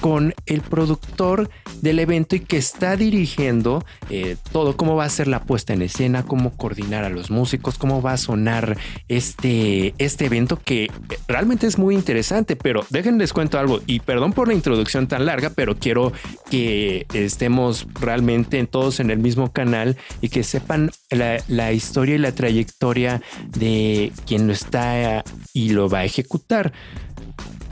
[0.00, 1.48] con el productor
[1.80, 5.82] del evento y que está dirigiendo eh, todo, cómo va a ser la puesta en
[5.82, 8.76] escena, cómo coordinar a los músicos, cómo va a sonar
[9.08, 10.90] este, este evento que
[11.28, 15.50] realmente es muy interesante, pero déjenles cuento algo y perdón por la introducción tan larga,
[15.50, 16.12] pero quiero
[16.50, 22.18] que estemos realmente todos en el mismo canal y que sepan la, la historia y
[22.18, 23.22] la trayectoria
[23.56, 26.72] de quien lo está y lo va a ejecutar.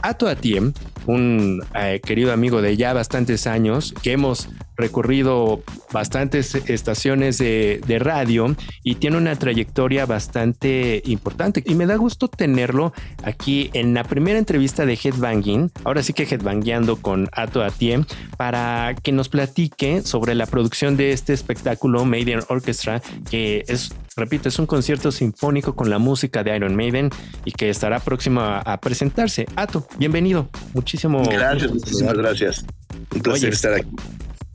[0.01, 0.73] Ato Atiem,
[1.05, 5.61] un eh, querido amigo de ya bastantes años, que hemos recorrido
[5.91, 11.63] bastantes estaciones de, radio y tiene una trayectoria bastante importante.
[11.65, 12.91] Y me da gusto tenerlo
[13.23, 18.05] aquí en la primera entrevista de Headbanging, ahora sí que Headbangueando con Ato Atiem,
[18.35, 24.49] para que nos platique sobre la producción de este espectáculo Maiden Orchestra, que es repito,
[24.49, 27.09] es un concierto sinfónico con la música de Iron Maiden
[27.45, 29.45] y que estará próximo a, presentarse.
[29.55, 30.49] Ato, bienvenido.
[30.73, 31.23] Muchísimo.
[31.23, 32.65] Gracias, muchísimas gracias.
[33.13, 33.89] Un placer estar aquí.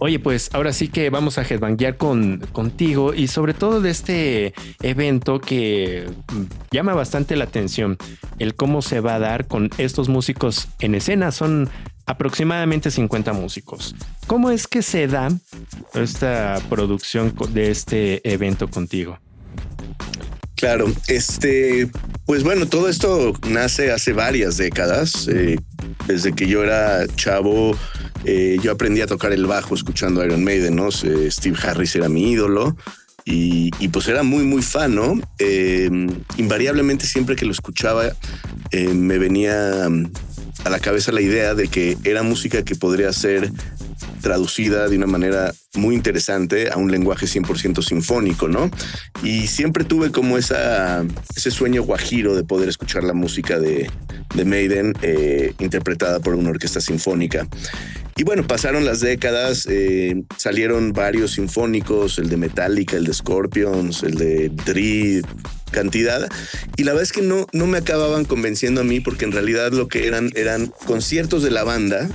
[0.00, 4.54] Oye, pues ahora sí que vamos a headbanguear con, contigo y sobre todo de este
[4.80, 6.08] evento que
[6.70, 7.98] llama bastante la atención,
[8.38, 11.32] el cómo se va a dar con estos músicos en escena.
[11.32, 11.68] Son
[12.06, 13.96] aproximadamente 50 músicos.
[14.28, 15.30] ¿Cómo es que se da
[15.94, 19.18] esta producción de este evento contigo?
[20.54, 21.88] Claro, este,
[22.24, 25.28] pues bueno, todo esto nace hace varias décadas.
[25.28, 25.58] Eh,
[26.06, 27.76] desde que yo era chavo,
[28.24, 30.88] eh, yo aprendí a tocar el bajo escuchando Iron Maiden, ¿no?
[30.88, 32.76] Eh, Steve Harris era mi ídolo.
[33.30, 35.20] Y, pues era muy, muy fan, ¿no?
[36.38, 38.16] invariablemente siempre que lo escuchaba
[38.72, 39.84] me venía
[40.64, 43.52] a la cabeza la idea de que era música que podría ser
[44.20, 48.70] traducida de una manera muy interesante a un lenguaje 100% sinfónico, ¿no?
[49.22, 51.04] Y siempre tuve como esa,
[51.36, 53.90] ese sueño guajiro de poder escuchar la música de,
[54.34, 57.46] de Maiden eh, interpretada por una orquesta sinfónica.
[58.18, 64.02] Y bueno, pasaron las décadas, eh, salieron varios sinfónicos, el de Metallica, el de Scorpions,
[64.02, 65.24] el de Dread,
[65.70, 66.28] cantidad.
[66.76, 69.70] Y la verdad es que no, no me acababan convenciendo a mí porque en realidad
[69.70, 72.08] lo que eran eran conciertos de la banda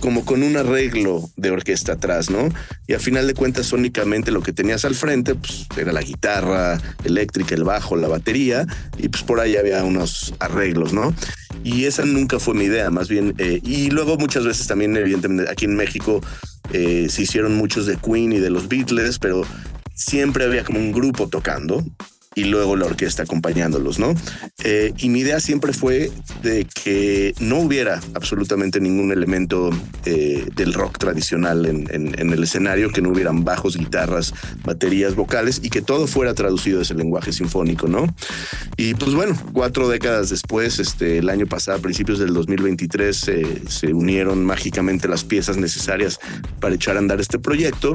[0.00, 2.48] como con un arreglo de orquesta atrás, ¿no?
[2.86, 6.80] Y a final de cuentas, únicamente lo que tenías al frente, pues era la guitarra
[7.04, 11.14] eléctrica, el bajo, la batería, y pues por ahí había unos arreglos, ¿no?
[11.64, 13.34] Y esa nunca fue mi idea, más bien.
[13.38, 16.20] Eh, y luego muchas veces también, evidentemente, aquí en México
[16.72, 19.42] eh, se hicieron muchos de Queen y de los Beatles, pero
[19.94, 21.84] siempre había como un grupo tocando
[22.34, 24.14] y luego la orquesta acompañándolos, ¿no?
[24.64, 26.10] Eh, y mi idea siempre fue
[26.42, 29.70] de que no hubiera absolutamente ningún elemento
[30.04, 35.70] eh, del rock tradicional en, el escenario, que no hubieran bajos, guitarras, baterías, vocales y
[35.70, 38.06] que todo fuera traducido a ese lenguaje sinfónico, ¿no?
[38.76, 43.30] Y pues bueno, cuatro décadas después, este, el año pasado, a principios del 2023,
[43.68, 46.20] se unieron mágicamente las piezas necesarias
[46.60, 47.94] para echar a andar este proyecto.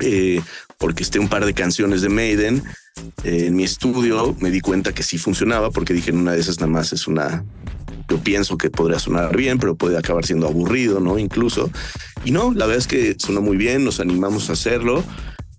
[0.00, 0.40] Eh,
[0.82, 2.60] porque esté un par de canciones de Maiden,
[3.22, 6.40] eh, en mi estudio me di cuenta que sí funcionaba porque dije en una de
[6.40, 7.44] esas nada más es una
[8.08, 11.20] yo pienso que podría sonar bien, pero puede acabar siendo aburrido, ¿no?
[11.20, 11.70] Incluso.
[12.24, 15.04] Y no, la verdad es que sonó muy bien, nos animamos a hacerlo.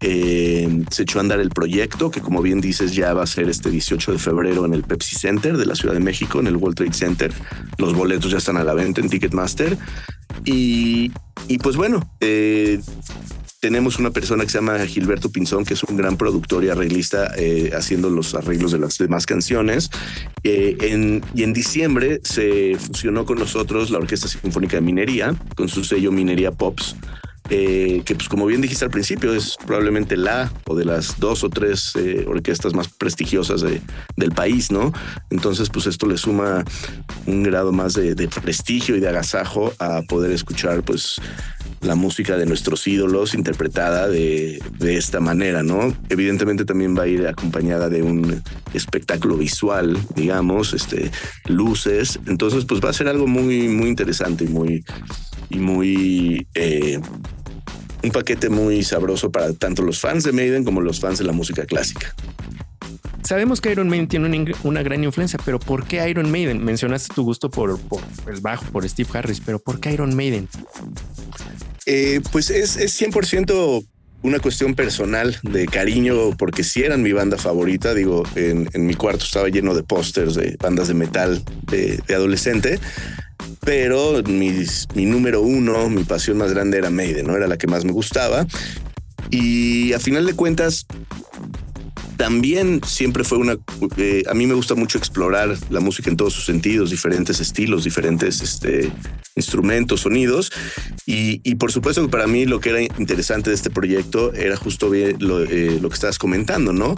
[0.01, 3.47] Eh, se echó a andar el proyecto, que como bien dices ya va a ser
[3.47, 6.57] este 18 de febrero en el Pepsi Center de la Ciudad de México, en el
[6.57, 7.34] World Trade Center.
[7.78, 9.78] Los boletos ya están a la venta en Ticketmaster.
[10.43, 11.13] Y,
[11.47, 12.82] y pues bueno, eh,
[13.64, 17.32] tenemos una persona que se llama Gilberto Pinzón, que es un gran productor y arreglista
[17.38, 19.89] eh, haciendo los arreglos de las demás canciones.
[20.43, 20.76] Eh,
[21.34, 26.11] y en diciembre se fusionó con nosotros la Orquesta Sinfónica de Minería, con su sello
[26.11, 26.97] Minería Pops.
[27.49, 31.43] Eh, que pues como bien dijiste al principio es probablemente la o de las dos
[31.43, 31.93] o tres
[32.26, 33.82] orquestas más prestigiosas de,
[34.16, 34.93] del país, ¿no?
[35.30, 36.64] Entonces pues esto le suma
[37.26, 41.20] un grado más de, de prestigio y de agasajo a poder escuchar pues
[41.84, 45.95] la música de nuestros ídolos interpretada de, esta manera, ¿no?
[46.09, 48.41] Evidentemente también va a ir acompañada de un
[48.73, 51.11] espectáculo visual, digamos, este,
[51.47, 52.19] luces.
[52.27, 54.84] Entonces, pues va a ser algo muy, muy interesante y muy,
[55.49, 56.99] y muy, eh,
[58.03, 61.34] un paquete muy sabroso para tanto los fans de Maiden como los fans de la
[61.34, 62.13] música clásica.
[63.23, 66.63] Sabemos que Iron Maiden tiene una, gran influencia, pero ¿por qué Iron Maiden?
[66.63, 70.49] Mencionaste tu gusto por, por el bajo, por Steve Harris, pero ¿por qué Iron Maiden?
[71.86, 73.86] Eh, pues es, es 100%
[74.23, 79.25] una cuestión personal de cariño, porque si eran mi banda favorita, digo, en, mi cuarto
[79.25, 82.79] estaba lleno de pósters de bandas de metal de, adolescente,
[83.59, 84.65] pero mi,
[84.95, 87.36] número uno, mi pasión más grande era Maiden, ¿no?
[87.36, 88.47] Era la que más me gustaba.
[89.29, 90.86] Y a final de cuentas,
[92.18, 93.57] también siempre fue una...
[93.97, 97.84] Eh, a mí me gusta mucho explorar la música en todos sus sentidos, diferentes estilos,
[97.84, 98.91] diferentes este,
[99.36, 100.51] instrumentos, sonidos.
[101.05, 104.89] Y, por supuesto que para mí lo que era interesante de este proyecto era justo
[104.89, 106.95] bien lo, eh, lo que estabas comentando, ¿no?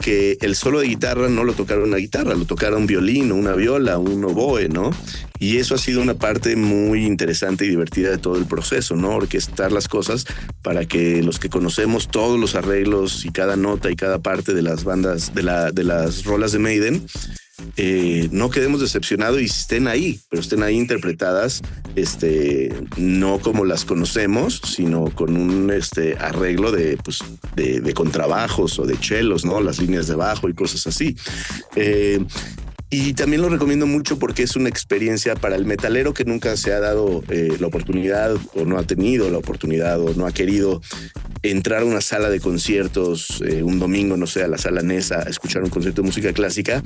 [0.00, 3.52] Que el solo de guitarra no lo tocara una guitarra, lo tocara un violín, una
[3.52, 4.90] viola, un oboe, ¿no?
[5.38, 9.14] Y eso ha sido una parte muy interesante y divertida de todo el proceso, ¿no?
[9.14, 10.26] Orquestar las cosas
[10.62, 14.62] para que los que conocemos todos los arreglos y cada nota y cada parte de
[14.62, 17.06] las bandas, de, la, de las rolas de Maiden,
[17.76, 21.62] eh, no quedemos decepcionados y estén ahí, pero estén ahí interpretadas,
[21.96, 27.20] este, no como las conocemos, sino con un este, arreglo de, pues,
[27.56, 29.60] de, contrabajos o de chelos, ¿no?
[29.60, 31.16] Las líneas de bajo y cosas así.
[31.76, 32.24] Eh,
[32.90, 36.72] y también lo recomiendo mucho porque es una experiencia para el metalero que nunca se
[36.72, 40.82] ha dado eh, la oportunidad o no ha tenido la oportunidad o no ha querido
[41.42, 45.20] entrar a una sala de conciertos eh, un domingo, no sé, a la sala Nesa,
[45.20, 46.82] a escuchar un concierto de música clásica,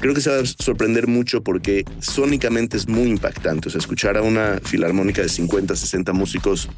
[0.00, 3.68] creo que se va a sorprender mucho porque sónicamente es muy impactante.
[3.68, 6.68] O sea, escuchar a una filarmónica de 50, 60 músicos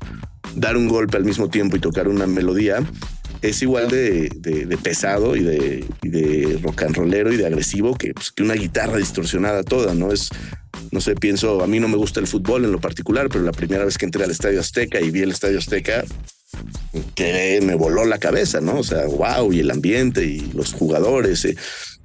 [0.54, 2.84] dar un golpe al mismo tiempo y tocar una melodía
[3.42, 8.30] es igual de, pesado y de, de, rock and rollero y de agresivo que, pues,
[8.30, 10.12] que una guitarra distorsionada toda, ¿no?
[10.12, 10.30] Es,
[10.90, 13.52] no sé, pienso, a mí no me gusta el fútbol en lo particular, pero la
[13.52, 16.04] primera vez que entré al Estadio Azteca y vi el Estadio Azteca,
[17.14, 18.78] que me voló la cabeza, ¿no?
[18.78, 21.44] O sea, wow, y el ambiente y los jugadores.
[21.44, 21.56] Eh.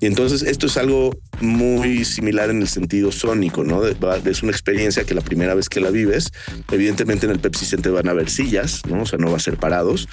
[0.05, 3.83] Entonces esto es algo muy similar en el sentido sónico, ¿no?
[3.85, 6.31] Es una experiencia que la primera vez que la vives,
[6.71, 9.03] evidentemente en el Pepsi Center van a haber sillas, ¿no?
[9.03, 10.07] O sea, no va a ser parados.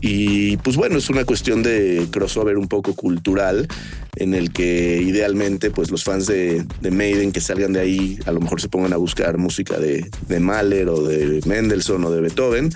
[0.00, 3.68] Y pues bueno, es una cuestión de crossover un poco cultural
[4.16, 8.32] en el que idealmente pues los fans de, de Maiden que salgan de ahí a
[8.32, 10.10] lo mejor se pongan a buscar música de,
[10.40, 12.70] Mahler o de Mendelssohn o de Beethoven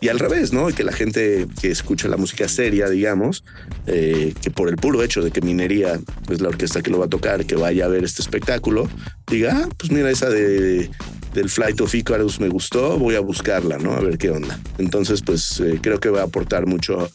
[0.00, 0.66] y al revés, ¿no?
[0.68, 3.44] Que la gente que escucha la música seria, digamos,
[3.86, 7.06] eh, que por el puro hecho de que Minería es la orquesta que lo va
[7.06, 8.88] a tocar, que vaya a ver este espectáculo,
[9.28, 10.90] diga, ah, pues mira esa de
[11.36, 13.92] del Flight of Icarus me gustó, voy a buscarla, ¿no?
[13.92, 14.58] A ver qué onda.
[14.78, 17.10] Entonces, pues eh, creo que va a aportar mucho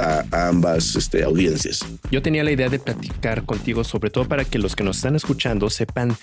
[0.00, 1.80] a, ambas este, audiencias.
[2.10, 5.16] Yo tenía la idea de platicar contigo, sobre todo para que los que nos están
[5.16, 6.16] escuchando sepan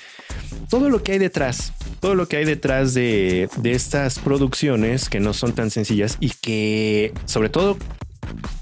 [0.70, 5.20] todo lo que hay detrás, todo lo que hay detrás de, de estas producciones que
[5.20, 7.78] no son tan sencillas y que sobre todo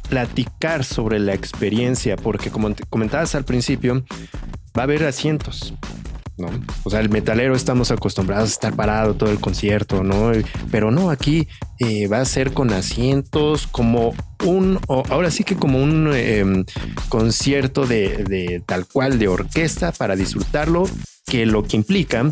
[0.10, 4.04] platicar sobre la experiencia, porque como comentabas al principio,
[4.78, 5.74] va a haber asientos,
[6.38, 6.48] ¿no?
[6.84, 10.32] O sea, el metalero estamos acostumbrados a estar parado todo el concierto, ¿no?
[10.72, 11.48] Pero no, aquí
[11.80, 14.14] eh, va a ser con asientos como
[14.44, 16.66] un, ahora sí que como un em,
[17.10, 20.86] concierto de, tal cual de orquesta para disfrutarlo
[21.26, 22.30] que lo que implica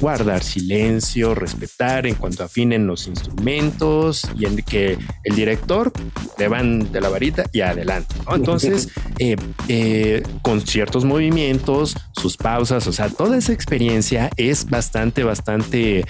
[0.00, 5.90] guardar silencio, respetar en cuanto afinen los instrumentos y en que el director
[6.36, 8.14] levante la varita y adelante.
[8.30, 9.36] Entonces, eh,
[9.68, 16.04] eh, con ciertos movimientos, sus pausas, o sea, toda esa experiencia es bastante, bastante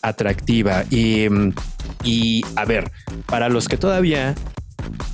[0.00, 0.84] atractiva.
[0.90, 1.26] Y,
[2.02, 2.23] y
[2.56, 2.90] a ver,
[3.26, 4.34] para los que todavía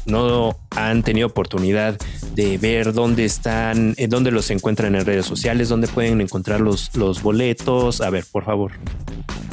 [0.07, 1.99] no han tenido oportunidad
[2.35, 6.95] de ver dónde están, eh, dónde los encuentran en redes sociales, dónde pueden encontrar los,
[6.97, 8.01] los boletos.
[8.01, 8.73] A ver, por favor.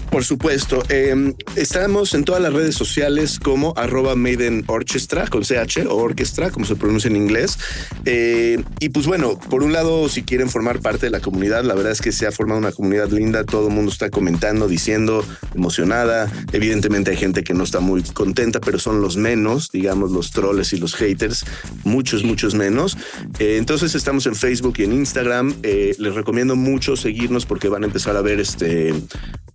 [0.09, 0.83] Por supuesto.
[0.89, 6.49] Em, estamos en todas las redes sociales como arroba Maiden Orchestra con CH o orquestra,
[6.49, 7.59] como se pronuncia en inglés.
[8.05, 11.75] Eh, y pues bueno, por un lado, si quieren formar parte de la comunidad, la
[11.75, 13.43] verdad es que se ha formado una comunidad linda.
[13.43, 16.31] Todo el mundo está comentando, diciendo, emocionada.
[16.53, 20.73] Evidentemente hay gente que no está muy contenta, pero son los menos, digamos, los troles
[20.73, 21.45] y los haters,
[21.83, 22.97] muchos, muchos menos.
[23.39, 25.53] Eh, entonces estamos en Facebook y en Instagram.
[25.63, 28.93] Eh, les recomiendo mucho seguirnos porque van a empezar a ver este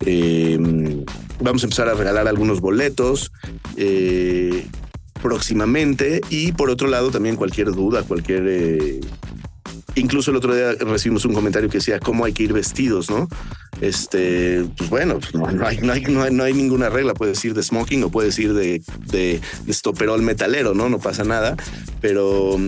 [0.04, 1.04] Em,
[1.40, 3.32] vamos a empezar a regalar algunos boletos
[3.76, 4.66] eh,
[5.22, 9.00] próximamente y por otro lado también cualquier duda, cualquier...
[9.94, 13.10] Eh, incluso el otro día recibimos un comentario que decía cómo hay que ir vestidos,
[13.10, 13.28] ¿no?
[13.80, 18.04] Este, pues bueno, no, hay, no, hay, no, hay, ninguna regla, puedes ir de smoking
[18.04, 20.88] o puedes ir de, de, de stoperol metalero, ¿no?
[20.88, 21.56] No pasa nada,
[22.00, 22.58] pero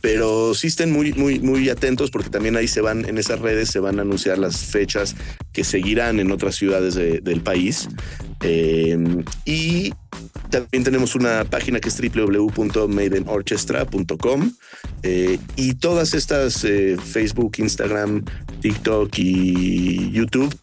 [0.00, 3.70] pero sí estén muy, muy, muy atentos porque también ahí se van, en esas redes
[3.70, 5.14] se van a anunciar las fechas
[5.52, 7.88] que seguirán en otras ciudades del país.
[8.40, 9.92] Em, y
[10.50, 14.52] también tenemos una página que es www.maidenorchestra.com
[15.02, 18.24] eh, y todas estas eh, Facebook, Instagram,
[18.60, 20.56] TikTok y YouTube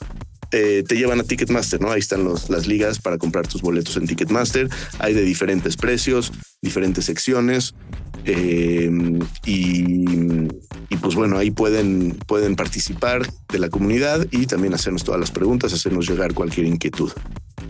[0.51, 1.91] eh, te llevan a Ticketmaster, ¿no?
[1.91, 4.69] Ahí están las ligas para comprar tus boletos en Ticketmaster.
[4.99, 6.31] Hay de diferentes precios,
[6.61, 7.75] diferentes secciones.
[8.25, 8.89] Eh,
[9.45, 10.05] y,
[11.01, 15.73] pues bueno, ahí pueden, pueden participar de la comunidad y también hacernos todas las preguntas,
[15.73, 17.11] hacernos llegar cualquier inquietud.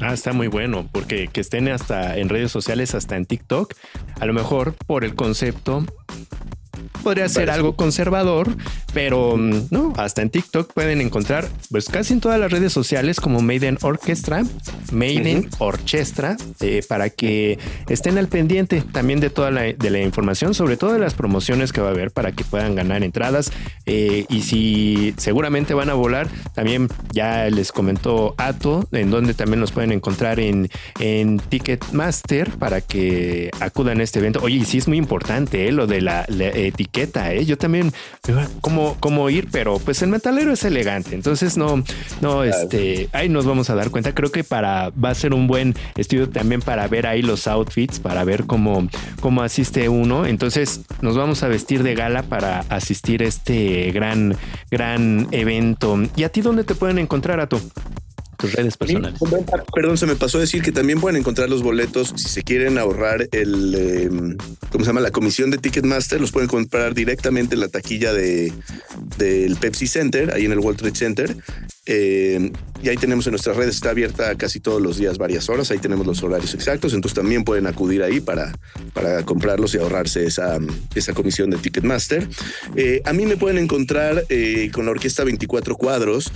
[0.02, 3.74] Ah, está muy bueno, porque que estén hasta en redes sociales, hasta en TikTok,
[4.20, 5.86] a lo mejor por el concepto
[7.06, 8.48] podría ser algo conservador,
[8.92, 13.20] pero mm, no, hasta en TikTok pueden encontrar, pues casi en todas las redes sociales
[13.20, 14.44] como Maiden Orchestra,
[14.92, 20.56] Maiden Orchestra, eh, para que estén al pendiente también de toda la, de la información,
[20.56, 23.52] sobre todo de las promociones que va a haber para que puedan ganar entradas.
[23.86, 29.60] Eh, y si seguramente van a volar, también ya les comentó Ato, en donde también
[29.60, 34.40] nos pueden encontrar en, en Ticketmaster para que acudan a este evento.
[34.42, 37.46] Oye, y sí es muy importante eh, lo de la, la etiqueta ¿eh?
[37.46, 37.92] Yo también,
[38.62, 39.48] como cómo ir?
[39.52, 41.84] Pero pues el metalero es elegante, entonces no,
[42.22, 44.14] no, este, ahí nos vamos a dar cuenta.
[44.14, 48.00] Creo que para, va a ser un buen estudio también para ver ahí los outfits,
[48.00, 48.88] para ver cómo,
[49.20, 50.26] cómo asiste uno.
[50.26, 54.36] Entonces nos vamos a vestir de gala para asistir a este gran,
[54.72, 55.98] gran evento.
[56.16, 57.60] ¿Y a ti dónde te pueden encontrar, a tu?
[58.38, 59.20] Tus redes personales.
[59.74, 62.78] Perdón, se me pasó a decir que también pueden encontrar los boletos si se quieren
[62.78, 64.38] ahorrar el, em,
[64.72, 65.02] ¿cómo se llama?
[65.02, 68.52] La comisión de Ticketmaster, los pueden comprar directamente en la taquilla de,
[69.18, 71.36] del Pepsi Center, ahí en el World Trade Center.
[71.88, 75.72] Eh, y ahí tenemos en nuestras redes, está abierta casi todos los días, varias horas.
[75.72, 76.94] Ahí tenemos los horarios exactos.
[76.94, 78.54] Entonces también pueden acudir ahí para,
[78.94, 80.58] para comprarlos y ahorrarse esa,
[80.94, 82.28] esa comisión de Ticketmaster.
[82.76, 86.32] Eh, a mí me pueden encontrar eh, con la Orquesta 24 Cuadros.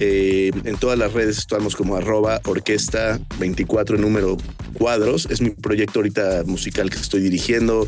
[0.00, 4.38] en todas las redes estamos como arroba orquesta 24 número
[4.72, 5.28] cuadros.
[5.30, 7.86] Es mi proyecto ahorita musical que estoy dirigiendo.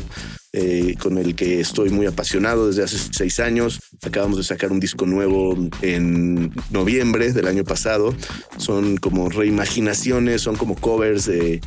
[0.53, 3.79] Eh, con el que estoy muy apasionado desde hace seis años.
[4.01, 8.15] Acabamos de sacar un disco nuevo en noviembre del año pasado.
[8.57, 11.59] Son como reimaginaciones, son como covers de,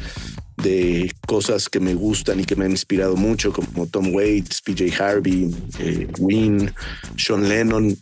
[0.63, 4.91] de cosas que me gustan y que me han inspirado mucho, como Tom Waits, PJ
[4.99, 6.73] Harvey, eh, Win,
[7.17, 7.97] Sean Lennon.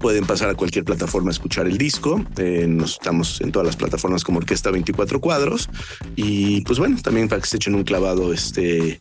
[0.00, 2.24] Pueden pasar a cualquier plataforma a escuchar el disco.
[2.36, 5.68] Eh, nos estamos en todas las plataformas como Orquesta 24 Cuadros.
[6.14, 9.00] Y pues bueno, también para que se echen un clavado este,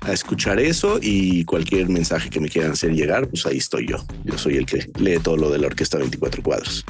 [0.00, 3.98] a escuchar eso y cualquier mensaje que me quieran hacer llegar, pues ahí estoy yo.
[4.24, 6.84] Yo soy el que lee todo lo de la Orquesta 24 Cuadros.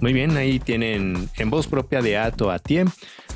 [0.00, 2.88] Muy bien, ahí tienen en voz propia de Ato a Tiem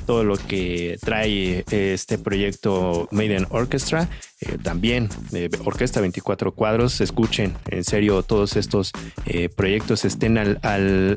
[0.03, 4.09] todo lo que trae este proyecto Maiden Orchestra.
[4.45, 8.91] Eh, también eh, Orquesta 24 Cuadros, escuchen, en serio, todos estos
[9.25, 10.59] eh, proyectos estén al,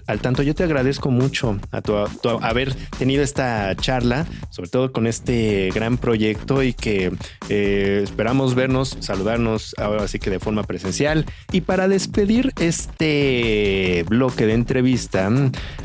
[0.06, 0.42] al, tanto.
[0.42, 1.96] Yo te agradezco mucho a tu,
[2.40, 7.12] haber tenido esta charla, sobre todo con este gran proyecto y que
[7.48, 11.26] esperamos vernos, saludarnos ahora sí que de forma presencial.
[11.50, 15.30] Y para despedir este bloque de entrevista,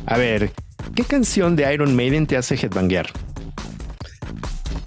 [0.05, 0.51] a ver,
[0.95, 3.07] ¿qué canción de Iron Maiden te hace headbanguear?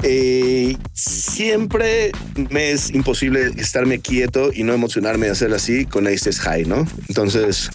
[0.06, 2.12] Eh, siempre
[2.50, 6.86] me es imposible estarme quieto y no emocionarme de hacer así con Aces High, ¿no?
[7.08, 7.70] Entonces,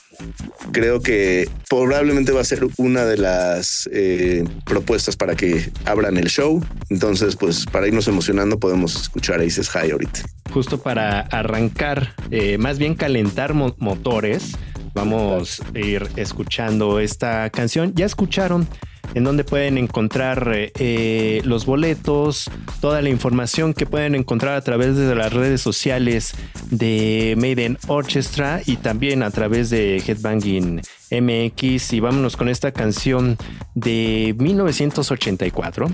[0.71, 6.27] creo que probablemente va a ser una de las eh, propuestas para que abran el
[6.27, 6.63] show.
[6.89, 10.21] Entonces, pues para irnos emocionando podemos escuchar Aces High ahorita.
[10.53, 14.51] Justo para arrancar, eh, más bien calentar motores,
[14.93, 17.93] vamos a ir escuchando esta canción.
[17.95, 18.67] Ya escucharon
[19.13, 22.49] en donde pueden encontrar eh, los boletos,
[22.81, 26.33] toda la información que pueden encontrar a través de las redes sociales
[26.69, 30.81] de Maiden Orchestra y también a través de Headbanging
[31.11, 33.37] MX y vámonos con esta canción
[33.75, 35.87] de 1984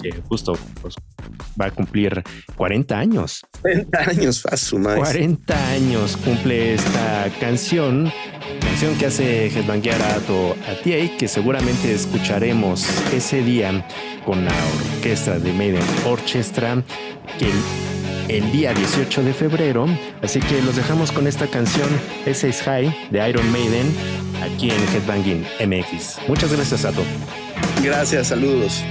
[0.00, 0.94] que justo pues,
[1.60, 2.22] va a cumplir
[2.56, 3.44] 40 años.
[3.62, 8.10] 40 años, a su 40 años cumple esta canción,
[8.60, 13.86] canción que hace headbanguear a Atiei, que seguramente escucharemos ese día
[14.24, 14.54] con la
[14.96, 16.82] orquesta de Maiden Orchestra,
[17.38, 17.50] que
[18.30, 19.86] el día 18 de febrero.
[20.22, 21.88] Así que los dejamos con esta canción
[22.26, 23.92] S High de Iron Maiden
[24.42, 26.18] aquí en Headbanging MX.
[26.28, 27.02] Muchas gracias, Sato.
[27.82, 28.84] Gracias, saludos.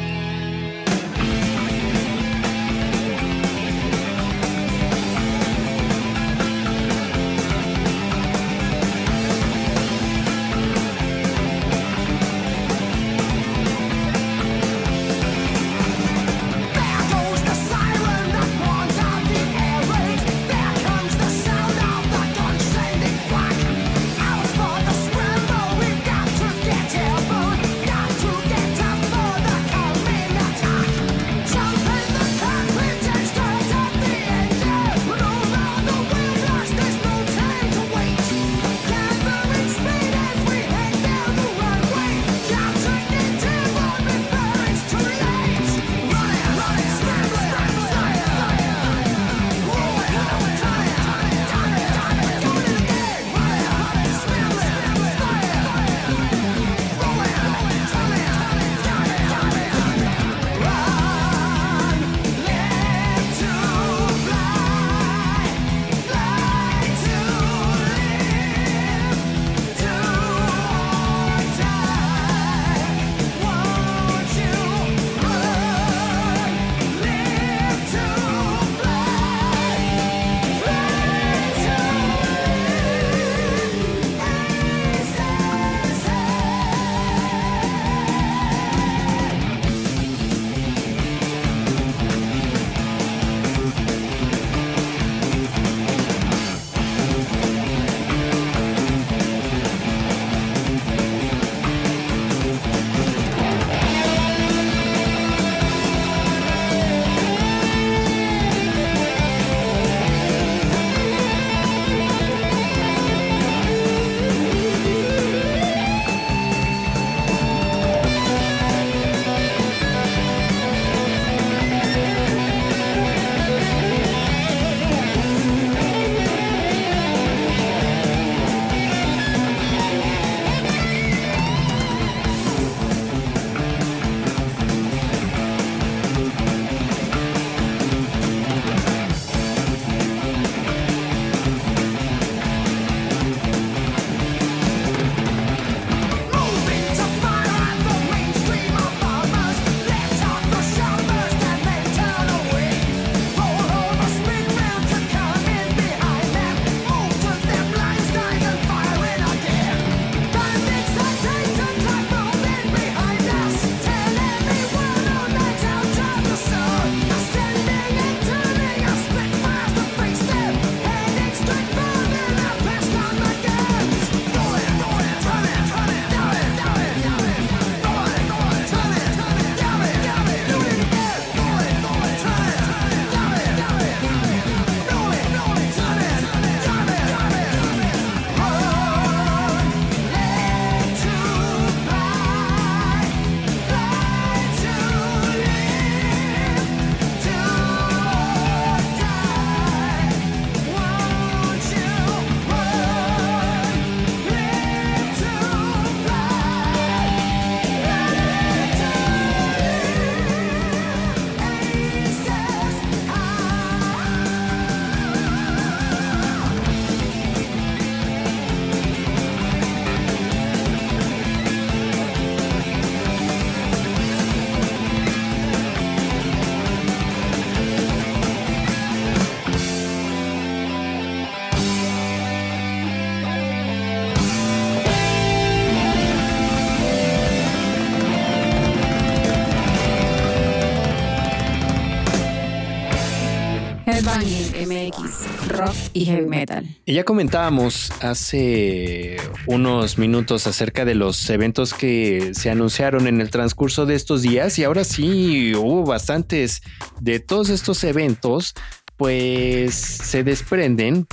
[244.70, 246.66] MX, rock y heavy metal.
[246.86, 249.18] Ya comentábamos hace
[249.48, 254.60] unos minutos acerca de los eventos que se anunciaron en el transcurso de estos días
[254.60, 256.62] y ahora sí hubo bastantes
[257.02, 258.54] de todos estos eventos,
[258.96, 261.08] pues se desprenden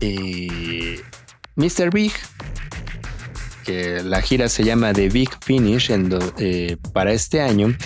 [0.00, 1.00] eh,
[1.56, 1.90] Mr.
[1.92, 2.12] Big,
[3.64, 5.90] que la gira se llama The Big Finish
[6.38, 7.76] eh, para este año.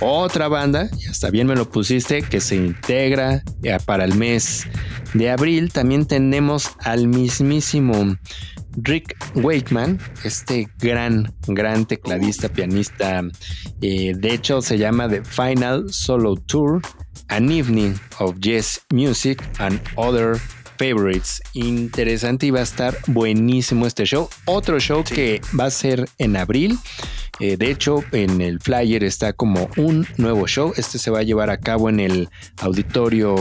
[0.00, 3.42] Otra banda, y hasta bien me lo pusiste, que se integra
[3.84, 4.66] para el mes
[5.14, 5.72] de abril.
[5.72, 8.16] También tenemos al mismísimo
[8.76, 13.22] Rick Wakeman, este gran, gran tecladista, pianista.
[13.80, 16.80] Eh, de hecho, se llama The Final Solo Tour,
[17.28, 20.38] An Evening of Jazz Music and Other
[20.78, 21.42] favorites.
[21.54, 24.28] Interesante y va a estar buenísimo este show.
[24.44, 26.78] Otro show que va a ser en abril.
[27.40, 30.72] Eh, de hecho, en el flyer está como un nuevo show.
[30.76, 32.28] Este se va a llevar a cabo en el
[32.58, 33.36] auditorio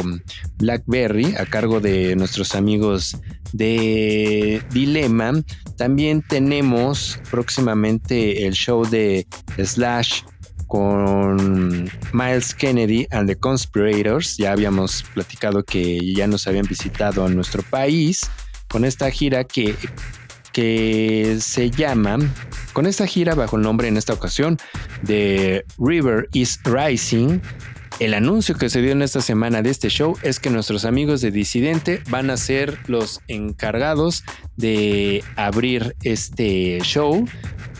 [0.57, 3.17] Blackberry a cargo de nuestros amigos
[3.53, 5.33] de Dilema.
[5.77, 9.27] También tenemos próximamente el show de
[9.57, 10.21] Slash
[10.67, 14.37] con Miles Kennedy and the Conspirators.
[14.37, 18.21] Ya habíamos platicado que ya nos habían visitado a nuestro país
[18.67, 19.75] con esta gira que,
[20.57, 22.17] que se llama,
[22.73, 24.57] con esta gira bajo el nombre en esta ocasión
[25.03, 27.41] de River is Rising.
[27.99, 31.21] El anuncio que se dio en esta semana de este show es que nuestros amigos
[31.21, 34.23] de Disidente van a ser los encargados
[34.55, 37.23] de abrir este show,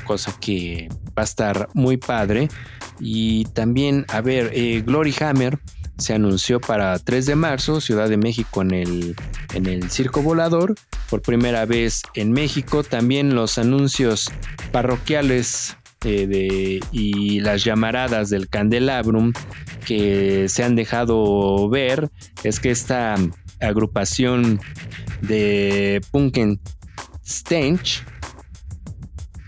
[0.06, 2.48] cosa que va a estar muy padre.
[3.00, 5.58] Y también, a ver, eh, Glory Hammer
[5.98, 9.16] se anunció para 3 de marzo, Ciudad de México en el,
[9.54, 10.76] en el Circo Volador,
[11.10, 12.84] por primera vez en México.
[12.84, 14.32] También los anuncios
[14.72, 15.76] parroquiales
[16.06, 19.34] eh, de, y las llamaradas del Candelabrum
[19.86, 22.10] que se han dejado ver
[22.44, 23.16] es que esta
[23.60, 24.60] agrupación
[25.22, 26.60] de Punken
[27.26, 28.04] Stench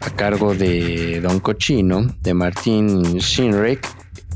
[0.02, 3.88] a cargo de Don Cochino, de Martín Shinrek,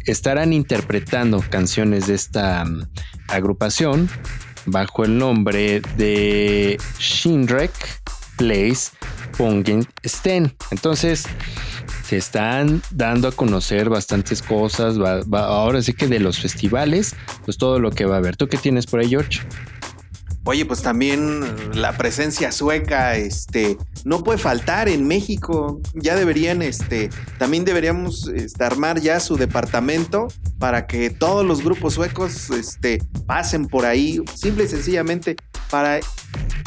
[0.06, 2.88] estarán interpretando canciones de esta mm,
[3.28, 4.10] agrupación
[4.66, 7.72] bajo el nombre de Shinrek
[8.38, 8.92] Plays
[9.38, 10.56] Pungen Sten.
[10.72, 11.26] Entonces,
[12.06, 14.98] se están dando a conocer bastantes cosas.
[15.32, 18.36] ahora sí que de los festivales, pues todo lo que va a haber.
[18.36, 19.42] ¿Tú qué tienes por ahí, George?
[20.46, 21.42] Oye, pues también
[21.74, 25.80] la presencia sueca, este, no puede faltar en México.
[25.94, 30.28] Ya deberían, este, también deberíamos este, armar ya su departamento
[30.60, 35.38] para que todos los grupos suecos, este, pasen por ahí, simple y sencillamente
[35.70, 36.02] para,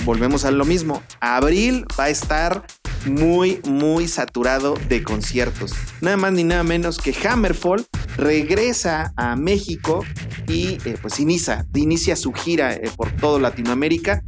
[0.05, 2.67] volvemos a lo mismo, abril va a estar
[3.07, 5.73] muy, muy saturado de conciertos.
[6.01, 7.87] Nada más ni nada menos que Hammerfall
[8.17, 10.05] regresa a México
[10.49, 14.23] y eh, pues inicia, inicia su gira eh, por todo Latinoamérica.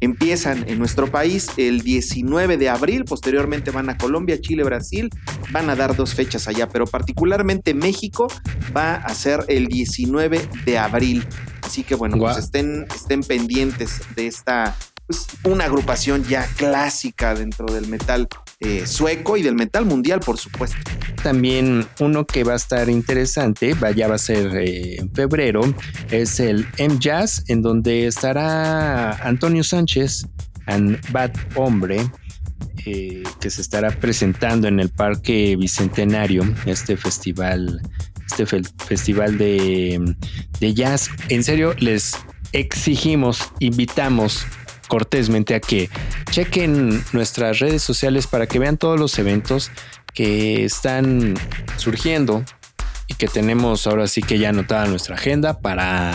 [0.00, 5.08] Empiezan en nuestro país el 19 de abril, posteriormente van a Colombia, Chile, Brasil,
[5.50, 8.28] van a dar dos fechas allá, pero particularmente México
[8.76, 11.26] va a ser el 19 de abril.
[11.62, 14.76] Así que bueno, pues estén, estén pendientes de esta
[15.06, 18.28] pues, una agrupación ya clásica dentro del metal
[18.60, 20.76] eh, sueco y del metal mundial, por supuesto.
[21.22, 25.62] También uno que va a estar interesante, ya va a ser eh, en febrero,
[26.10, 30.26] es el M-Jazz, en donde estará Antonio Sánchez,
[30.66, 32.10] and Bad Hombre,
[32.86, 37.82] eh, que se estará presentando en el Parque Bicentenario, este festival,
[38.26, 40.16] este festival de,
[40.60, 41.10] de jazz.
[41.28, 42.12] En serio, les
[42.52, 44.46] exigimos, invitamos
[44.94, 45.90] cortésmente a que
[46.30, 49.72] chequen nuestras redes sociales para que vean todos los eventos
[50.12, 51.34] que están
[51.78, 52.44] surgiendo
[53.08, 56.12] y que tenemos ahora sí que ya anotada nuestra agenda para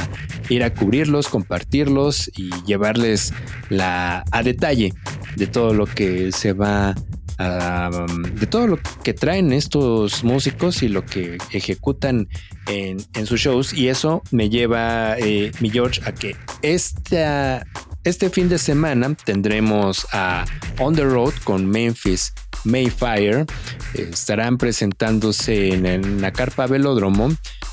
[0.48, 3.34] ir a cubrirlos, compartirlos y llevarles
[3.68, 4.94] la a detalle
[5.36, 6.96] de todo lo que se va
[7.38, 7.90] a,
[8.32, 12.30] de todo lo que traen estos músicos y lo que ejecutan
[12.68, 13.74] en, sus shows.
[13.74, 17.66] Y eso me lleva eh, mi George a que esta
[18.04, 20.46] este fin de semana tendremos a
[20.80, 22.34] On the Road con Memphis
[22.64, 23.46] Mayfire.
[23.94, 27.30] Estarán presentándose en, la carpa Velódromo.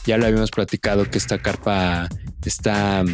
[0.06, 2.08] Ya lo habíamos platicado que esta carpa
[2.44, 3.04] está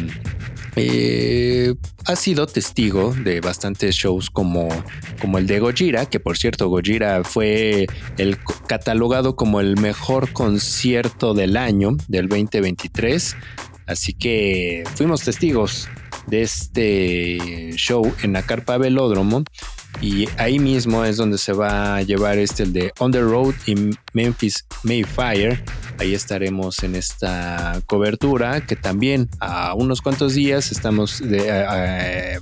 [0.75, 4.69] eh, ha sido testigo de bastantes shows como,
[5.21, 7.87] como el de Gojira, que por cierto Gojira fue
[8.17, 8.37] el
[8.67, 13.35] catalogado como el mejor concierto del año del 2023.
[13.85, 15.89] Así que fuimos testigos
[16.27, 19.43] de este show en la Carpa Velódromo.
[20.01, 23.53] y ahí mismo es donde se va a llevar este el de On the Road
[23.65, 23.75] y
[24.13, 25.63] Memphis Mayfire.
[25.99, 32.39] Ahí estaremos en esta cobertura que también a unos cuantos días estamos de,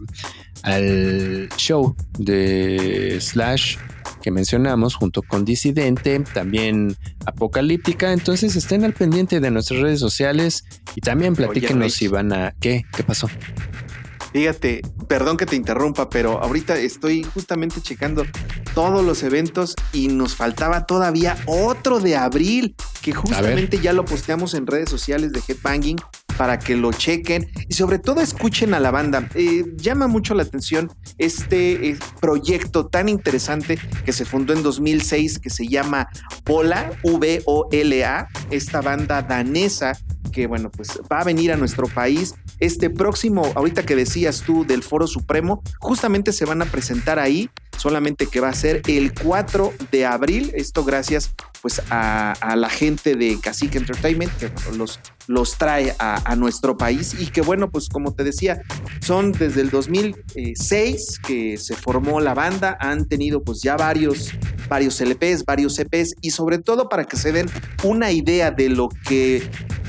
[0.63, 3.77] al show de Slash
[4.22, 6.95] que mencionamos junto con Disidente, también
[7.26, 8.13] Apocalíptica.
[8.13, 10.63] Entonces estén al pendiente de nuestras redes sociales
[10.95, 12.53] y también platíquenos si van a...
[12.59, 12.86] ¿Qué?
[12.95, 13.28] ¿Qué pasó?
[14.32, 18.24] Fíjate, perdón que te interrumpa, pero ahorita estoy justamente checando
[18.74, 24.53] todos los eventos y nos faltaba todavía otro de abril, que justamente ya lo posteamos
[24.53, 25.97] en redes sociales de Headbanging
[26.38, 29.29] para que lo chequen y sobre todo escuchen a la banda.
[29.36, 35.39] Eh, llama mucho la atención este eh, proyecto tan interesante que se fundó en 2006
[35.39, 36.09] que se llama
[36.45, 39.93] Vola, V-O-L-A, esta banda danesa
[40.32, 44.65] que bueno, pues va a venir a nuestro país este próximo, ahorita que decías tú
[44.65, 47.49] del Foro Supremo, justamente se van a presentar ahí,
[47.82, 53.15] solamente que va a ser el 4 de abril, esto gracias pues a, la gente
[53.15, 57.15] de Cacique Entertainment que los, los trae a, nuestro país.
[57.19, 58.61] Y que bueno, pues como te decía,
[59.01, 64.32] son desde el 2006 que se formó la banda, han tenido pues ya varios,
[64.69, 67.49] varios LPs, varios EPs y sobre todo para que se den
[67.84, 69.43] una idea de lo que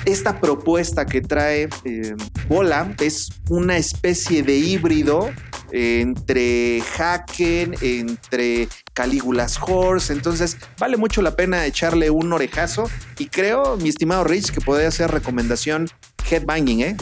[0.05, 2.15] esta propuesta que trae eh,
[2.49, 5.31] Bola es una especie de híbrido
[5.73, 10.13] entre Haken, entre Calígulas Horse.
[10.13, 12.91] Entonces, vale mucho la pena echarle un orejazo.
[13.19, 15.89] Y creo, mi estimado Rich, que podría ser recomendación
[16.31, 16.97] headbanging, ¿eh?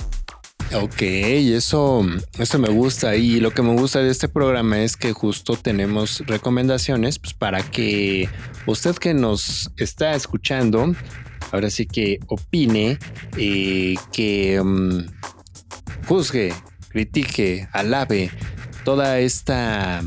[0.72, 2.06] Ok, eso,
[2.38, 3.16] eso me gusta.
[3.16, 7.62] Y lo que me gusta de este programa es que justo tenemos recomendaciones pues, para
[7.62, 8.28] que
[8.66, 10.94] usted que nos está escuchando,
[11.50, 13.00] ahora sí que opine,
[13.36, 15.06] eh, que mm,
[16.06, 16.54] juzgue,
[16.90, 18.30] critique, alabe
[18.84, 20.02] toda esta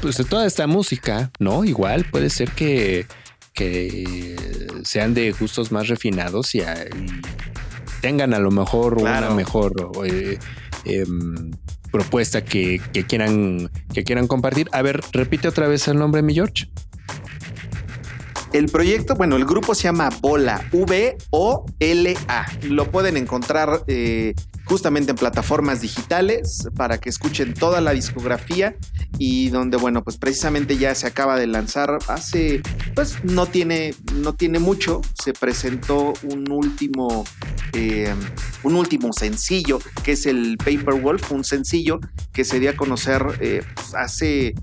[0.00, 1.64] pues toda esta música, ¿no?
[1.64, 3.06] Igual puede ser que,
[3.54, 4.36] que
[4.84, 6.62] sean de gustos más refinados y,
[8.00, 9.72] tengan a lo mejor una mejor
[10.04, 10.38] eh,
[10.84, 11.50] em,
[11.90, 14.68] propuesta que, quieran, que quieran compartir.
[14.72, 16.68] A ver, repite otra vez el nombre, mi George.
[18.52, 22.46] El proyecto, bueno, el grupo se llama Bola, V-O-L-A.
[22.62, 24.34] Lo pueden encontrar eh,
[24.66, 28.76] justamente en plataformas digitales para que escuchen toda la discografía
[29.18, 32.62] y donde, bueno, pues precisamente ya se acaba de lanzar hace,
[32.94, 37.24] pues no tiene, no tiene mucho, se presentó un último,
[37.72, 38.12] eh,
[38.64, 42.00] un último sencillo que es el Paper Wolf, un sencillo
[42.32, 44.54] que se dio a conocer eh, pues, hace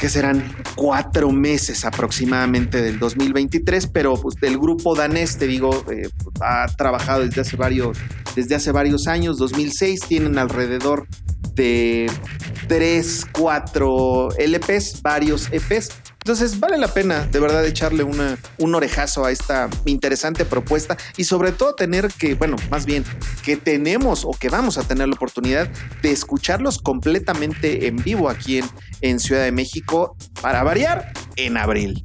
[0.00, 0.42] que serán
[0.76, 6.08] cuatro meses aproximadamente del 2023, pero pues del grupo danés, te digo, eh,
[6.40, 7.98] ha trabajado desde hace varios,
[8.34, 11.06] desde hace varios años, 2006, tienen alrededor
[11.54, 12.10] de
[12.66, 15.90] 3, 4 LPs, varios EPs.
[16.20, 21.24] Entonces vale la pena de verdad echarle una, un orejazo a esta interesante propuesta y
[21.24, 23.04] sobre todo tener que, bueno, más bien
[23.42, 25.68] que tenemos o que vamos a tener la oportunidad
[26.02, 28.66] de escucharlos completamente en vivo aquí en,
[29.00, 32.04] en Ciudad de México para variar en abril.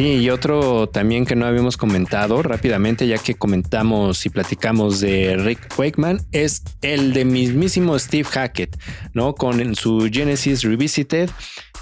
[0.00, 5.36] Sí, y otro también que no habíamos comentado rápidamente, ya que comentamos y platicamos de
[5.36, 8.80] Rick Wakeman, es el de mismísimo Steve Hackett,
[9.12, 9.34] ¿no?
[9.34, 11.28] Con su Genesis Revisited,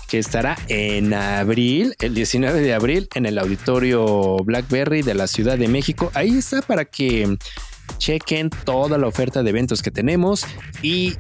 [0.08, 5.56] que estará en abril, el 19 de abril, en el auditorio Blackberry de la Ciudad
[5.56, 6.10] de México.
[6.12, 7.38] Ahí está para que
[7.98, 10.44] chequen toda la oferta de eventos que tenemos
[10.82, 11.14] y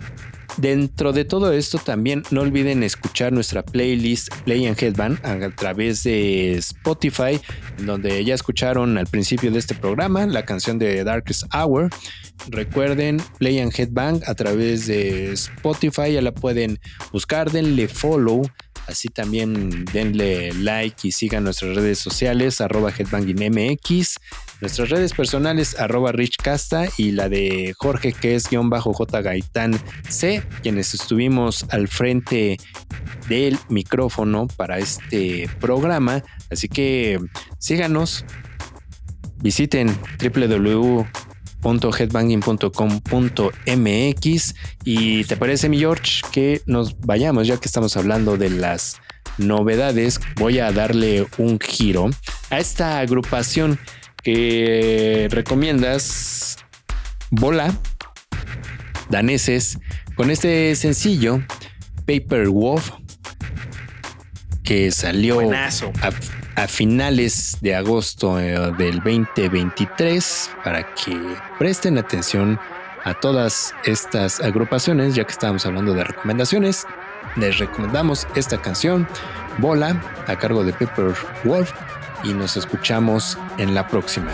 [0.58, 6.02] Dentro de todo esto también no olviden escuchar nuestra playlist Play and Headband a través
[6.02, 7.40] de Spotify,
[7.78, 11.90] donde ya escucharon al principio de este programa la canción de Darkest Hour.
[12.48, 16.80] Recuerden Play and Headbang a través de Spotify, ya la pueden
[17.12, 18.42] buscar, denle follow
[18.88, 24.18] Así también denle like y sigan nuestras redes sociales, arroba headbangingmx,
[24.62, 29.78] nuestras redes personales, arroba richcasta y la de Jorge que es guion bajo J Gaitán
[30.08, 32.56] C, quienes estuvimos al frente
[33.28, 36.24] del micrófono para este programa.
[36.50, 37.18] Así que
[37.58, 38.24] síganos,
[39.42, 41.06] visiten www
[41.62, 44.54] headbanging.com.mx
[44.84, 49.00] y te parece mi George que nos vayamos ya que estamos hablando de las
[49.38, 52.10] novedades voy a darle un giro
[52.50, 53.78] a esta agrupación
[54.22, 56.56] que recomiendas
[57.30, 57.74] Bola
[59.10, 59.78] daneses
[60.14, 61.42] con este sencillo
[62.06, 62.92] Paper Wolf
[64.62, 65.40] que salió
[66.58, 71.16] a finales de agosto eh, del 2023 para que
[71.56, 72.58] presten atención
[73.04, 76.84] a todas estas agrupaciones, ya que estábamos hablando de recomendaciones,
[77.36, 79.06] les recomendamos esta canción,
[79.58, 81.70] Bola, a cargo de Pepper Wolf,
[82.24, 84.32] y nos escuchamos en la próxima.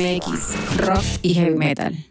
[0.00, 2.09] MX, rock y heavy metal.